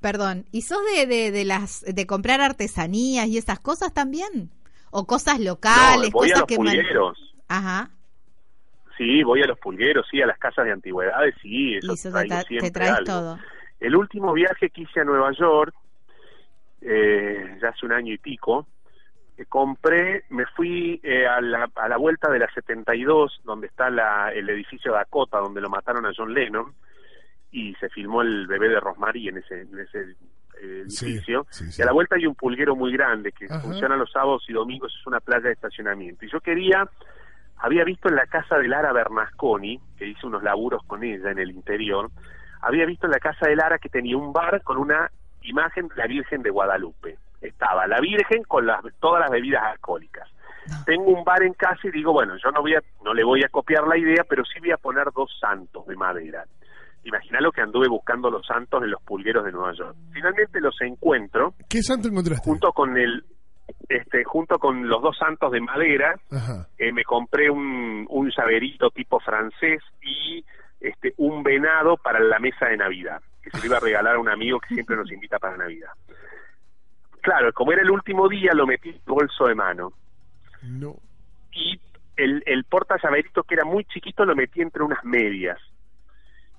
Perdón, 0.00 0.44
¿y 0.52 0.60
sos 0.60 0.80
de, 0.94 1.06
de, 1.06 1.30
de, 1.30 1.46
las 1.46 1.80
de 1.80 2.06
comprar 2.06 2.42
artesanías 2.42 3.26
y 3.26 3.38
esas 3.38 3.58
cosas 3.58 3.94
también? 3.94 4.50
¿O 4.90 5.06
cosas 5.06 5.40
locales? 5.40 6.10
voy 6.12 6.28
cosas 6.28 6.36
a 6.36 6.40
los 6.40 6.46
que 6.46 6.56
pulgueros. 6.56 7.34
Ajá. 7.48 7.90
Sí, 8.98 9.22
voy 9.22 9.42
a 9.42 9.46
los 9.46 9.58
pulgueros, 9.58 10.06
sí, 10.10 10.20
a 10.20 10.26
las 10.26 10.38
casas 10.38 10.66
de 10.66 10.72
antigüedades, 10.72 11.34
sí, 11.40 11.76
eso, 11.76 11.94
te, 11.94 12.70
traes 12.70 13.04
todo. 13.04 13.38
El 13.80 13.96
último 13.96 14.32
viaje 14.34 14.70
que 14.70 14.82
hice 14.82 15.00
a 15.00 15.04
Nueva 15.04 15.32
York, 15.32 15.74
eh, 16.84 17.58
ya 17.60 17.70
hace 17.70 17.86
un 17.86 17.92
año 17.92 18.12
y 18.12 18.18
pico, 18.18 18.66
eh, 19.36 19.46
compré, 19.46 20.24
me 20.30 20.46
fui 20.46 21.00
eh, 21.02 21.26
a, 21.26 21.40
la, 21.40 21.68
a 21.74 21.88
la 21.88 21.96
vuelta 21.96 22.30
de 22.30 22.38
la 22.38 22.48
72, 22.52 23.40
donde 23.44 23.66
está 23.66 23.90
la, 23.90 24.30
el 24.32 24.48
edificio 24.48 24.92
Dakota, 24.92 25.38
donde 25.38 25.60
lo 25.60 25.68
mataron 25.68 26.06
a 26.06 26.12
John 26.16 26.32
Lennon, 26.32 26.72
y 27.50 27.74
se 27.76 27.88
filmó 27.88 28.22
el 28.22 28.46
bebé 28.46 28.68
de 28.68 28.80
Rosemary 28.80 29.28
en 29.28 29.38
ese, 29.38 29.62
en 29.62 29.78
ese 29.78 30.00
eh, 30.60 30.84
edificio. 30.86 31.46
Y 31.76 31.82
a 31.82 31.86
la 31.86 31.92
vuelta 31.92 32.16
hay 32.16 32.26
un 32.26 32.34
pulguero 32.34 32.76
muy 32.76 32.92
grande 32.92 33.32
que 33.32 33.48
funciona 33.48 33.96
los 33.96 34.12
sábados 34.12 34.44
y 34.48 34.52
domingos, 34.52 34.94
es 35.00 35.06
una 35.06 35.20
playa 35.20 35.46
de 35.46 35.52
estacionamiento. 35.52 36.24
Y 36.24 36.30
yo 36.30 36.40
quería, 36.40 36.88
había 37.56 37.84
visto 37.84 38.08
en 38.08 38.16
la 38.16 38.26
casa 38.26 38.56
de 38.58 38.68
Lara 38.68 38.92
Bernasconi, 38.92 39.80
que 39.96 40.06
hice 40.06 40.26
unos 40.26 40.44
laburos 40.44 40.82
con 40.86 41.02
ella 41.02 41.30
en 41.30 41.38
el 41.38 41.50
interior, 41.50 42.10
había 42.60 42.86
visto 42.86 43.06
en 43.06 43.12
la 43.12 43.18
casa 43.18 43.46
de 43.46 43.56
Lara 43.56 43.78
que 43.78 43.88
tenía 43.88 44.16
un 44.16 44.32
bar 44.32 44.62
con 44.62 44.78
una 44.78 45.10
imagen 45.44 45.88
de 45.88 45.94
la 45.96 46.06
Virgen 46.06 46.42
de 46.42 46.50
Guadalupe. 46.50 47.18
Estaba 47.40 47.86
la 47.86 48.00
Virgen 48.00 48.42
con 48.44 48.66
las, 48.66 48.80
todas 49.00 49.20
las 49.20 49.30
bebidas 49.30 49.62
alcohólicas. 49.64 50.28
Tengo 50.86 51.04
un 51.04 51.24
bar 51.24 51.42
en 51.42 51.52
casa 51.52 51.80
y 51.84 51.90
digo, 51.90 52.12
bueno, 52.12 52.34
yo 52.42 52.50
no 52.50 52.62
voy 52.62 52.74
a, 52.74 52.82
no 53.04 53.12
le 53.12 53.22
voy 53.22 53.42
a 53.44 53.48
copiar 53.48 53.86
la 53.86 53.98
idea, 53.98 54.24
pero 54.28 54.44
sí 54.44 54.60
voy 54.60 54.70
a 54.70 54.78
poner 54.78 55.04
dos 55.14 55.30
santos 55.38 55.86
de 55.86 55.94
madera. 55.94 56.44
Imagina 57.04 57.40
lo 57.40 57.52
que 57.52 57.60
anduve 57.60 57.86
buscando 57.86 58.30
los 58.30 58.46
santos 58.46 58.82
en 58.82 58.90
los 58.90 59.02
pulgueros 59.02 59.44
de 59.44 59.52
Nueva 59.52 59.74
York. 59.74 59.94
Finalmente 60.12 60.58
los 60.60 60.74
encuentro. 60.80 61.52
¿Qué 61.68 61.82
santo 61.82 62.08
encontraste? 62.08 62.48
Junto 62.48 62.72
con 62.72 62.96
el, 62.96 63.24
este, 63.88 64.24
junto 64.24 64.58
con 64.58 64.88
los 64.88 65.02
dos 65.02 65.16
santos 65.18 65.52
de 65.52 65.60
madera, 65.60 66.14
eh, 66.78 66.92
me 66.92 67.04
compré 67.04 67.50
un, 67.50 68.06
un 68.08 68.30
llaverito 68.30 68.88
tipo 68.90 69.20
francés 69.20 69.82
y 70.02 70.42
este, 70.84 71.14
un 71.16 71.42
venado 71.42 71.96
para 71.96 72.20
la 72.20 72.38
mesa 72.38 72.66
de 72.66 72.76
Navidad, 72.76 73.20
que 73.42 73.50
se 73.50 73.58
le 73.58 73.66
iba 73.66 73.78
a 73.78 73.80
regalar 73.80 74.16
a 74.16 74.18
un 74.18 74.28
amigo 74.28 74.60
que 74.60 74.74
siempre 74.74 74.96
nos 74.96 75.10
invita 75.10 75.38
para 75.38 75.56
Navidad. 75.56 75.90
Claro, 77.20 77.52
como 77.54 77.72
era 77.72 77.82
el 77.82 77.90
último 77.90 78.28
día, 78.28 78.52
lo 78.52 78.66
metí 78.66 78.90
en 78.90 78.96
el 78.96 79.02
bolso 79.06 79.46
de 79.46 79.54
mano. 79.54 79.94
No. 80.62 80.96
Y 81.52 81.80
el, 82.16 82.42
el 82.44 82.64
porta 82.64 82.96
que 82.98 83.54
era 83.54 83.64
muy 83.64 83.84
chiquito, 83.86 84.24
lo 84.24 84.36
metí 84.36 84.60
entre 84.60 84.82
unas 84.82 85.02
medias. 85.04 85.58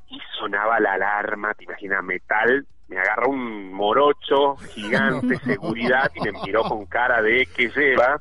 Y 0.10 0.20
sonaba 0.40 0.80
la 0.80 0.94
alarma, 0.94 1.54
te 1.54 1.66
imaginas, 1.66 2.04
metal. 2.04 2.66
Me 2.88 2.98
agarró 2.98 3.30
un 3.30 3.74
morocho 3.74 4.56
gigante, 4.74 5.38
seguridad, 5.38 6.12
y 6.16 6.22
me 6.22 6.32
miró 6.44 6.64
con 6.64 6.86
cara 6.86 7.22
de 7.22 7.48
¿qué 7.56 7.70
lleva? 7.70 8.18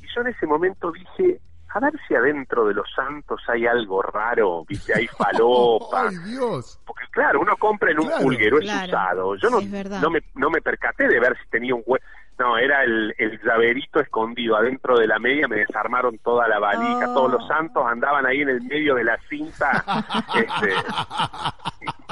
Y 0.00 0.06
yo 0.14 0.20
en 0.22 0.28
ese 0.28 0.46
momento 0.46 0.92
dije, 0.92 1.40
a 1.72 1.80
ver 1.80 1.92
si 2.06 2.14
adentro 2.14 2.66
de 2.66 2.74
los 2.74 2.88
santos 2.94 3.40
hay 3.48 3.66
algo 3.66 4.02
raro, 4.02 4.64
viste, 4.66 4.92
hay 4.94 5.06
falopa. 5.18 6.08
¡Ay, 6.08 6.16
Dios! 6.24 6.80
Porque 6.84 7.04
claro, 7.10 7.40
uno 7.40 7.56
compra 7.56 7.90
en 7.90 8.00
un 8.00 8.10
pulguero, 8.20 8.58
es 8.58 8.64
usado. 8.64 9.36
Yo 9.36 9.50
no, 9.50 9.60
no, 9.60 10.10
me, 10.10 10.20
no 10.34 10.50
me 10.50 10.60
percaté 10.60 11.06
de 11.06 11.20
ver 11.20 11.36
si 11.42 11.48
tenía 11.50 11.74
un 11.74 11.82
huevo. 11.86 12.04
No, 12.40 12.56
era 12.56 12.84
el, 12.84 13.14
el 13.18 13.38
llaverito 13.42 14.00
escondido 14.00 14.56
adentro 14.56 14.98
de 14.98 15.06
la 15.06 15.18
media, 15.18 15.46
me 15.46 15.56
desarmaron 15.56 16.16
toda 16.24 16.48
la 16.48 16.58
valija, 16.58 17.04
todos 17.12 17.32
los 17.32 17.46
santos 17.46 17.84
andaban 17.86 18.24
ahí 18.24 18.40
en 18.40 18.48
el 18.48 18.62
medio 18.62 18.94
de 18.94 19.04
la 19.04 19.18
cinta. 19.28 19.84
este, 20.34 20.72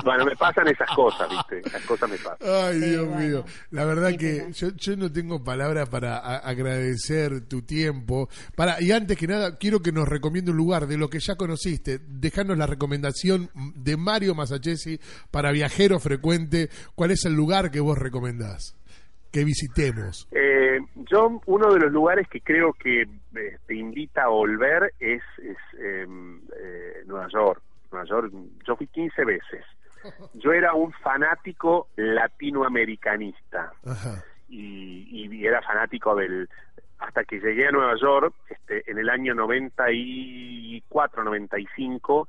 bueno, 0.05 0.27
me 0.27 0.37
pasan 0.37 0.69
esas 0.69 0.91
cosas, 0.95 1.31
¿viste? 1.31 1.67
Esas 1.67 1.83
cosas 1.87 2.11
me 2.11 2.19
pasan. 2.19 2.47
Ay, 2.47 2.79
Dios 2.79 3.09
mío. 3.09 3.43
La 3.71 3.87
verdad 3.87 4.11
que 4.19 4.53
yo, 4.53 4.69
yo 4.77 4.97
no 4.99 5.11
tengo 5.11 5.43
palabras 5.43 5.89
para 5.89 6.19
agradecer 6.19 7.49
tu 7.49 7.63
tiempo. 7.63 8.29
Para 8.55 8.83
Y 8.83 8.93
antes 8.93 9.17
que 9.17 9.29
nada, 9.29 9.57
quiero 9.57 9.81
que 9.81 9.93
nos 9.93 10.07
recomiende 10.07 10.51
un 10.51 10.59
lugar 10.59 10.89
de 10.89 10.99
lo 10.99 11.09
que 11.09 11.21
ya 11.21 11.37
conociste. 11.37 12.01
Dejanos 12.07 12.59
la 12.59 12.67
recomendación 12.67 13.49
de 13.55 13.97
Mario 13.97 14.35
Masachesi 14.35 15.01
para 15.31 15.53
viajero 15.53 15.99
frecuente. 16.01 16.69
¿Cuál 16.95 17.13
es 17.13 17.25
el 17.25 17.33
lugar 17.33 17.71
que 17.71 17.81
vos 17.81 17.97
recomendás? 17.97 18.75
Que 19.33 19.45
visitemos? 19.45 20.29
Eh, 20.33 20.79
yo, 21.11 21.41
uno 21.47 21.73
de 21.73 21.81
los 21.81 21.93
lugares 21.93 22.29
que 22.29 22.41
creo 22.41 22.73
que 22.73 23.03
eh, 23.03 23.59
te 23.67 23.75
invita 23.75 24.25
a 24.25 24.29
volver 24.29 24.93
es, 24.99 25.23
em, 25.79 26.41
eh, 26.57 27.03
Nueva 27.07 27.29
York. 27.29 27.63
Nueva 27.91 28.07
York, 28.07 28.33
yo 28.67 28.77
fui 28.77 28.87
15 28.87 29.25
veces. 29.25 29.65
Yo 30.35 30.53
era 30.53 30.75
un 30.75 30.93
fanático 30.93 31.89
latinoamericanista 31.97 33.73
y, 34.49 35.27
y, 35.27 35.45
era 35.45 35.61
fanático 35.61 36.15
del 36.15 36.49
hasta 36.99 37.25
que 37.25 37.41
llegué 37.41 37.67
a 37.67 37.73
Nueva 37.73 37.95
York 38.01 38.33
este, 38.49 38.89
en 38.89 38.99
el 38.99 39.09
año 39.09 39.35
94, 39.35 41.25
95 41.25 42.29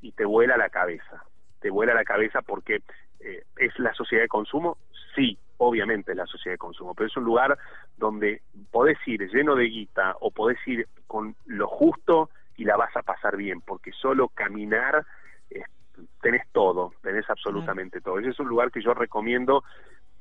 y 0.00 0.12
te 0.12 0.24
vuela 0.24 0.56
la 0.56 0.70
cabeza. 0.70 1.22
Te 1.60 1.68
vuela 1.68 1.92
la 1.92 2.04
cabeza 2.04 2.40
porque 2.40 2.82
es 3.20 3.78
la 3.78 3.92
sociedad 3.92 4.24
de 4.24 4.28
consumo, 4.28 4.78
sí, 5.14 5.36
obviamente 5.60 6.14
la 6.14 6.26
sociedad 6.26 6.54
de 6.54 6.58
consumo, 6.58 6.94
pero 6.94 7.08
es 7.08 7.16
un 7.16 7.24
lugar 7.24 7.56
donde 7.96 8.42
podés 8.70 8.98
ir 9.06 9.28
lleno 9.30 9.54
de 9.54 9.64
guita 9.64 10.16
o 10.20 10.30
podés 10.30 10.58
ir 10.66 10.88
con 11.06 11.36
lo 11.46 11.68
justo 11.68 12.30
y 12.56 12.64
la 12.64 12.76
vas 12.76 12.94
a 12.96 13.02
pasar 13.02 13.36
bien, 13.36 13.60
porque 13.60 13.92
solo 13.92 14.28
caminar 14.28 15.06
tenés 16.20 16.46
todo, 16.52 16.92
tenés 17.02 17.28
absolutamente 17.28 18.00
todo. 18.00 18.18
Ese 18.18 18.30
es 18.30 18.40
un 18.40 18.48
lugar 18.48 18.70
que 18.70 18.82
yo 18.82 18.94
recomiendo 18.94 19.64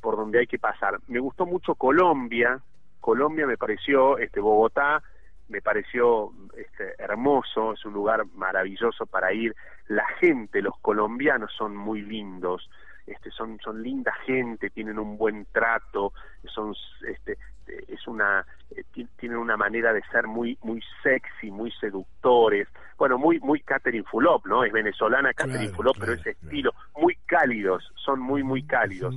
por 0.02 0.16
donde 0.16 0.40
hay 0.40 0.48
que 0.48 0.60
pasar. 0.60 1.00
Me 1.08 1.20
gustó 1.20 1.46
mucho 1.46 1.76
Colombia, 1.76 2.60
Colombia 3.00 3.48
me 3.48 3.58
pareció, 3.58 4.18
este 4.18 4.40
Bogotá 4.40 5.02
me 5.48 5.62
pareció 5.62 6.32
este, 6.56 7.02
hermoso, 7.02 7.74
es 7.74 7.84
un 7.86 7.94
lugar 7.94 8.26
maravilloso 8.36 9.06
para 9.06 9.34
ir. 9.34 9.56
La 9.88 10.06
gente, 10.20 10.62
los 10.62 10.78
colombianos 10.80 11.52
son 11.58 11.76
muy 11.76 12.02
lindos, 12.02 12.70
este, 13.12 13.32
son, 13.32 13.60
son 13.60 13.82
linda 13.82 14.14
gente, 14.26 14.70
tienen 14.70 15.00
un 15.00 15.18
buen 15.18 15.46
trato, 15.52 16.14
son, 16.54 16.74
este, 17.08 17.38
es 17.88 18.08
una, 18.08 18.46
eh, 18.72 18.84
tienen 19.18 19.38
una 19.38 19.58
manera 19.58 19.94
de 19.94 20.02
ser 20.12 20.28
muy, 20.28 20.58
muy 20.62 20.82
sexy, 21.04 21.52
muy 21.52 21.72
seductores, 21.72 22.68
bueno, 22.98 23.18
muy, 23.18 23.40
muy 23.40 23.62
Catherine 23.62 24.06
Fulop, 24.10 24.46
¿no? 24.46 24.64
Es 24.64 24.72
venezolana 24.72 25.34
Catherine 25.34 25.70
Fulop, 25.70 25.98
pero 26.00 26.14
ese 26.14 26.32
estilo, 26.32 26.74
muy 26.98 27.16
cálidos, 27.26 27.92
son 27.96 28.20
muy, 28.20 28.44
muy 28.44 28.64
cálidos. 28.64 29.16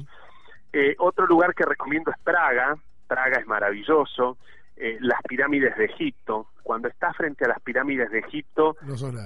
Eh, 0.72 0.94
otro 0.98 1.26
lugar 1.26 1.54
que 1.54 1.64
recomiendo 1.64 2.10
es 2.10 2.18
Praga, 2.22 2.76
Praga 3.06 3.38
es 3.38 3.46
maravilloso, 3.46 4.38
eh, 4.76 4.98
las 5.00 5.20
pirámides 5.28 5.76
de 5.76 5.84
Egipto, 5.84 6.48
cuando 6.62 6.88
estás 6.88 7.16
frente 7.16 7.44
a 7.44 7.48
las 7.48 7.60
pirámides 7.60 8.10
de 8.10 8.20
Egipto, 8.20 8.76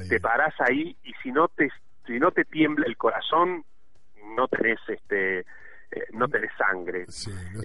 te 0.09 0.21
parás 0.21 0.55
ahí 0.61 0.97
y 1.05 1.13
si 1.23 1.31
no 1.31 1.49
te, 1.49 1.71
si 2.07 2.19
no 2.19 2.31
te 2.31 2.45
tiembla 2.45 2.87
el 2.87 2.97
corazón, 2.97 3.65
no 4.35 4.49
tenés 4.49 4.79
este 4.89 5.41
eh, 5.41 5.45
no 6.13 6.29
tenés 6.29 6.51
sangre. 6.59 7.07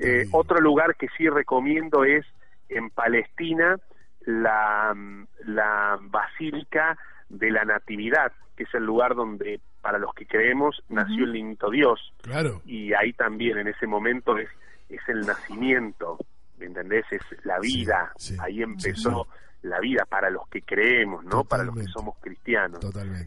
Eh, 0.01 0.27
otro 0.31 0.59
lugar 0.59 0.95
que 0.95 1.07
sí 1.17 1.27
recomiendo 1.29 2.03
es 2.03 2.25
en 2.69 2.89
Palestina 2.89 3.77
la, 4.25 4.95
la 5.45 5.97
Basílica 6.01 6.97
de 7.29 7.49
la 7.49 7.65
Natividad, 7.65 8.31
que 8.55 8.63
es 8.63 8.73
el 8.75 8.85
lugar 8.85 9.15
donde 9.15 9.59
para 9.81 9.97
los 9.97 10.13
que 10.13 10.27
creemos 10.27 10.83
nació 10.89 11.25
el 11.25 11.33
niñito 11.33 11.71
Dios. 11.71 12.13
Claro. 12.21 12.61
Y 12.65 12.93
ahí 12.93 13.13
también 13.13 13.57
en 13.57 13.67
ese 13.67 13.87
momento 13.87 14.37
es 14.37 14.49
es 14.91 15.01
el 15.07 15.21
nacimiento, 15.21 16.17
¿me 16.57 16.65
entendés? 16.67 17.05
Es 17.11 17.21
la 17.43 17.59
vida. 17.59 18.11
Ahí 18.39 18.61
empezó 18.61 19.27
la 19.63 19.79
vida 19.79 20.05
para 20.09 20.29
los 20.29 20.47
que 20.47 20.61
creemos, 20.61 21.23
¿no? 21.23 21.43
Para 21.43 21.63
los 21.63 21.75
que 21.75 21.85
somos 21.85 22.17
cristianos. 22.19 22.79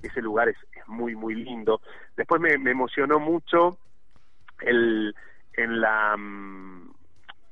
Ese 0.03 0.21
lugar 0.21 0.49
es, 0.49 0.57
muy, 0.87 1.15
muy 1.15 1.35
lindo. 1.35 1.81
Después 2.17 2.41
me, 2.41 2.53
emocionó 2.53 3.19
mucho 3.19 3.79
el, 4.61 5.15
en 5.55 5.81
la 5.81 6.17
mm, 6.17 6.93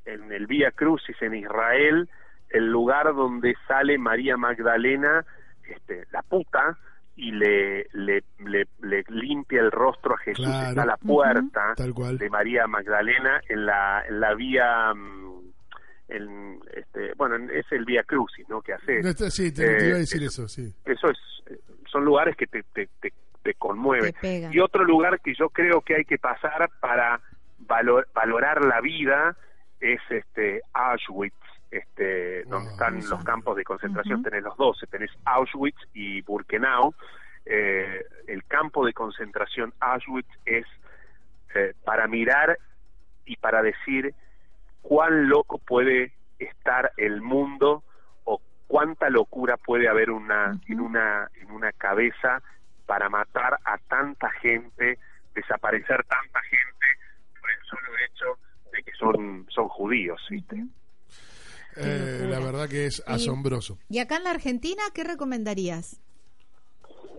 en 0.05 0.33
el 0.33 0.47
Vía 0.47 0.73
Crucis 0.73 1.17
en 1.23 1.35
Israel, 1.35 2.09
el 2.51 2.67
lugar 2.67 3.15
donde 3.15 3.55
sale 3.67 3.99
María 3.99 4.37
Magdalena, 4.37 5.25
este, 5.65 6.05
la 6.11 6.23
puta, 6.23 6.77
y 7.15 7.31
le, 7.31 7.87
le, 7.93 8.25
le, 8.39 9.05
limpia 9.09 9.61
el 9.61 9.71
rostro 9.71 10.15
a 10.15 10.19
Jesús. 10.19 10.47
Está 10.47 10.85
la 10.85 10.97
puerta 10.97 11.75
de 11.77 12.31
María 12.31 12.67
Magdalena 12.67 13.41
en 13.49 13.67
la, 13.67 14.03
en 14.09 14.21
la 14.21 14.35
vía 14.35 14.93
mm, 14.95 15.32
el, 16.13 16.59
este, 16.75 17.13
bueno, 17.17 17.37
es 17.53 17.71
el 17.73 17.85
Vía 17.85 18.05
Crucis, 18.05 18.49
¿no? 18.49 18.61
Que 18.61 18.75
hace. 18.75 19.03
sí, 19.31 19.53
te, 19.53 19.63
iba 19.87 19.97
a 19.97 20.01
decir 20.01 20.23
eso, 20.23 20.47
sí. 20.47 20.73
Eso 20.85 21.11
es, 21.11 21.19
son 21.91 22.05
lugares 22.05 22.37
que 22.37 22.47
te, 22.47 22.63
te, 22.75 22.89
te, 23.01 23.55
conmueven. 23.55 24.15
y 24.23 24.61
otro 24.61 24.85
lugar 24.85 25.21
que 25.21 25.35
yo 25.35 25.49
creo 25.49 25.81
que 25.81 25.97
hay 25.97 26.05
que 26.05 26.19
pasar 26.19 26.71
para 26.81 27.21
valorar 27.59 28.65
la 28.65 28.81
vida 28.81 29.37
es 29.81 30.01
este 30.11 30.63
Auschwitz, 30.73 31.35
este, 31.71 32.45
donde 32.45 32.69
ah, 32.69 32.73
están 32.73 32.97
los 33.09 33.25
campos 33.25 33.57
de 33.57 33.65
concentración, 33.65 34.23
tenés 34.23 34.43
los 34.43 34.57
12, 34.57 34.87
tenés 34.87 35.11
Auschwitz 35.25 35.79
y 35.93 36.23
Birkenau. 36.23 36.95
Eh, 37.45 38.05
el 38.29 38.45
campo 38.45 38.87
de 38.87 38.93
concentración 38.93 39.75
Auschwitz 39.81 40.29
es 40.45 40.67
eh, 41.55 41.75
para 41.85 42.07
mirar 42.07 42.59
y 43.27 43.37
para 43.37 43.63
decir 43.63 44.15
cuán 44.83 45.29
loco 45.29 45.59
puede 45.59 46.13
estar 46.39 46.93
el 46.97 47.23
mundo 47.23 47.83
o 48.25 48.41
cuánta 48.67 49.09
locura 49.09 49.57
puede 49.57 49.89
haber 49.89 50.11
una 50.11 50.61
en 50.69 50.81
una 50.81 51.31
en 51.41 51.51
una 51.51 51.73
cabeza 51.73 52.43
para 52.87 53.09
matar 53.09 53.59
a 53.65 53.79
tanta 53.89 54.31
gente, 54.43 54.99
desaparecer 55.35 56.05
tanta 56.05 56.41
gente 56.43 56.87
por 57.41 57.51
el 57.51 57.59
solo 57.65 57.99
hecho 58.07 58.39
de 58.73 58.83
que 58.83 58.93
son 58.99 59.47
son 59.49 59.69
judíos, 59.69 60.21
¿viste? 60.29 60.67
Eh, 61.77 62.27
la 62.29 62.39
verdad 62.39 62.69
que 62.69 62.87
es 62.87 63.03
asombroso. 63.07 63.79
¿Y 63.89 64.01
acá 64.01 64.17
en 64.17 64.25
la 64.25 64.31
Argentina 64.31 64.83
qué 64.95 65.05
recomendarías? 65.05 66.01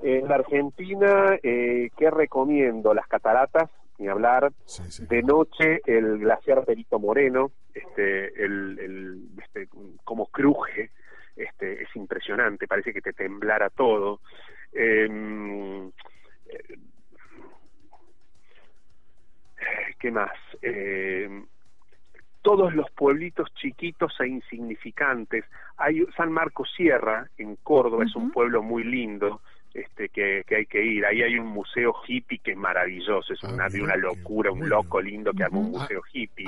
En 0.04 0.28
la 0.28 0.36
Argentina, 0.36 1.39
eh, 1.41 1.89
¿qué 1.97 2.12
recomiendo? 2.12 2.93
Las 2.93 3.08
cataratas, 3.08 3.69
ni 4.04 4.10
hablar. 4.10 4.52
De 5.10 5.24
noche 5.24 5.82
el 5.86 6.20
glaciar 6.20 6.66
Perito 6.66 7.00
Moreno, 7.00 7.52
este, 7.74 8.44
el, 8.44 8.78
el, 8.80 9.22
este, 9.42 9.70
como 10.04 10.28
cruje, 10.28 10.92
este, 11.36 11.84
es 11.84 11.96
impresionante, 11.96 12.68
parece 12.68 12.94
que 12.94 13.02
te 13.02 13.13
temblara 13.13 13.70
todo. 13.70 14.20
Em, 14.74 15.88
eh, 15.88 16.78
¿Qué 20.00 20.12
más? 20.12 20.34
Em, 20.62 21.46
todos 22.42 22.76
los 22.76 22.92
pueblitos 22.92 23.54
chiquitos 23.54 24.13
e 24.20 24.28
insignificantes. 24.28 25.46
Hay 25.78 26.06
San 26.18 26.30
Marcos 26.30 26.70
Sierra 26.76 27.30
en 27.38 27.56
Córdoba, 27.56 28.04
es 28.04 28.16
un 28.18 28.32
pueblo 28.32 28.62
muy 28.62 28.84
lindo. 28.84 29.42
Este, 30.13 30.43
que, 30.45 30.56
hay 30.56 30.65
que 30.65 30.84
ir. 30.84 31.06
Ahí 31.06 31.21
hay 31.21 31.38
un 31.38 31.47
museo 31.47 31.93
hippie 32.08 32.39
que 32.39 32.52
es 32.52 32.58
maravilloso, 32.58 33.34
es 33.34 33.39
ah, 33.43 33.54
una, 33.54 33.67
de 33.67 33.82
una 33.82 33.95
locura, 33.95 34.52
un 34.52 34.67
loco 34.67 35.02
lindo 35.02 35.32
que 35.34 35.43
armó 35.43 35.62
un 35.62 35.71
museo 35.71 36.02
hippie. 36.12 36.45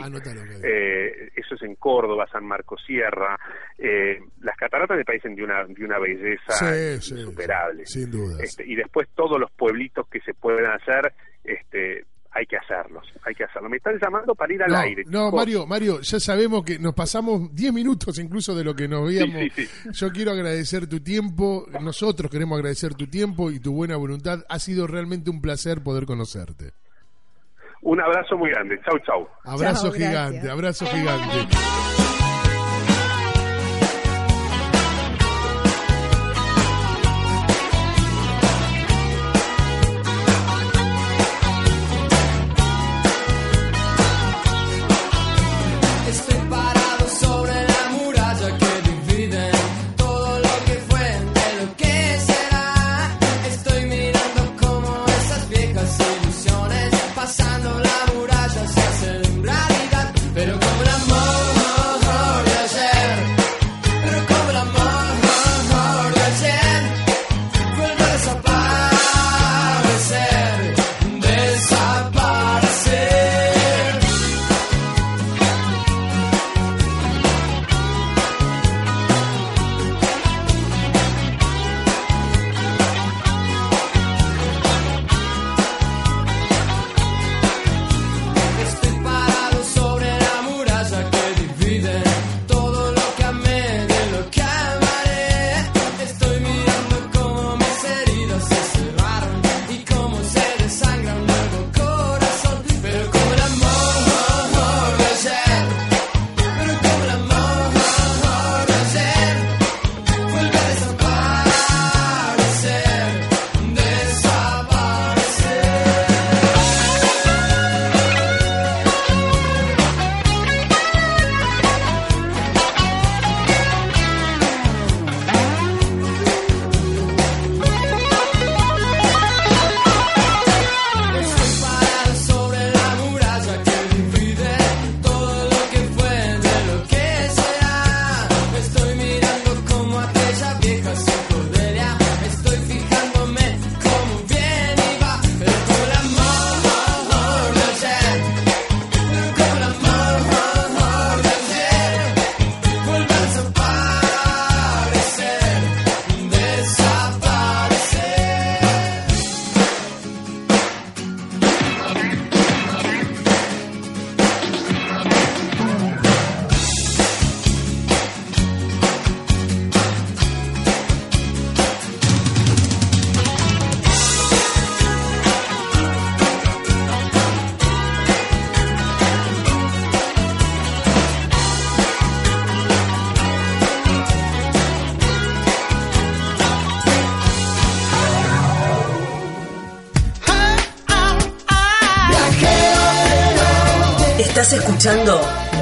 Eh, 0.63 1.31
eso 1.35 1.55
es 1.55 1.61
en 1.63 1.75
Córdoba, 1.75 2.27
San 2.31 2.45
Marcos 2.45 2.81
Sierra. 2.85 3.37
Eh, 3.77 4.19
las 4.41 4.55
cataratas 4.57 4.97
me 4.97 5.03
parecen 5.03 5.35
de 5.35 5.43
una, 5.43 5.65
de 5.65 5.83
una 5.83 5.99
belleza 5.99 6.93
insuperable. 6.95 7.85
sin 7.85 8.11
duda. 8.11 8.43
Este, 8.43 8.63
y 8.65 8.75
después 8.75 9.07
todos 9.15 9.39
los 9.39 9.51
pueblitos 9.51 10.07
que 10.07 10.19
se 10.21 10.33
pueden 10.33 10.65
hacer, 10.67 11.13
este, 11.43 12.05
hay 12.35 12.45
que 12.45 12.57
hacerlos, 12.57 13.07
hay 13.23 13.33
que 13.33 13.45
hacerlo. 13.45 13.69
Me 13.69 13.77
están 13.77 13.97
llamando 13.97 14.35
para 14.35 14.53
ir 14.53 14.61
al 14.61 14.75
aire. 14.75 15.03
No, 15.07 15.31
Mario, 15.31 15.65
Mario, 15.65 16.01
ya 16.01 16.19
sabemos 16.19 16.65
que 16.65 16.77
nos 16.77 16.93
pasamos 16.93 17.55
10 17.55 17.73
minutos 17.73 18.19
incluso 18.19 18.53
de 18.53 18.65
lo 18.65 18.75
que 18.75 18.89
nos 18.89 19.07
veíamos. 19.07 19.41
Yo 19.93 20.11
quiero 20.11 20.31
agradecer 20.31 20.85
tu 20.87 20.99
tiempo, 20.99 21.65
nosotros 21.79 22.29
queremos 22.29 22.57
agradecer 22.57 22.93
tu 22.93 23.07
tiempo 23.07 23.51
y 23.51 23.61
tu 23.61 23.73
buena 23.73 23.95
voluntad. 23.95 24.43
Ha 24.49 24.59
sido 24.59 24.85
realmente 24.85 25.29
un 25.29 25.41
placer 25.41 25.81
poder 25.81 26.05
conocerte. 26.05 26.73
Un 27.81 28.01
abrazo 28.01 28.37
muy 28.37 28.49
grande. 28.49 28.81
Chau, 28.83 28.99
chau. 28.99 29.29
Abrazo 29.45 29.91
gigante, 29.93 30.49
abrazo 30.49 30.85
gigante. 30.87 31.94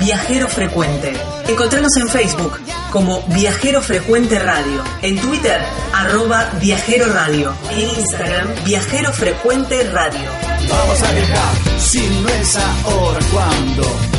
Viajero 0.02 0.50
Frecuente. 0.50 1.14
Encontrarnos 1.48 1.96
en 1.96 2.10
Facebook 2.10 2.60
como 2.92 3.22
Viajero 3.28 3.82
Frecuente 3.82 4.38
Radio, 4.38 4.84
en 5.02 5.18
Twitter 5.18 5.62
arroba 5.94 6.50
Viajero 6.60 7.06
Radio, 7.06 7.54
en 7.72 7.88
Instagram 8.02 8.50
Viajero 8.66 9.14
Frecuente 9.14 9.90
Radio. 9.92 10.30
Vamos 10.70 11.02
a 11.02 11.12
viajar, 11.14 11.80
si 11.80 12.02
no 12.02 12.28
es 12.28 12.58
ahora. 12.58 13.20
¿Cuándo? 13.32 14.13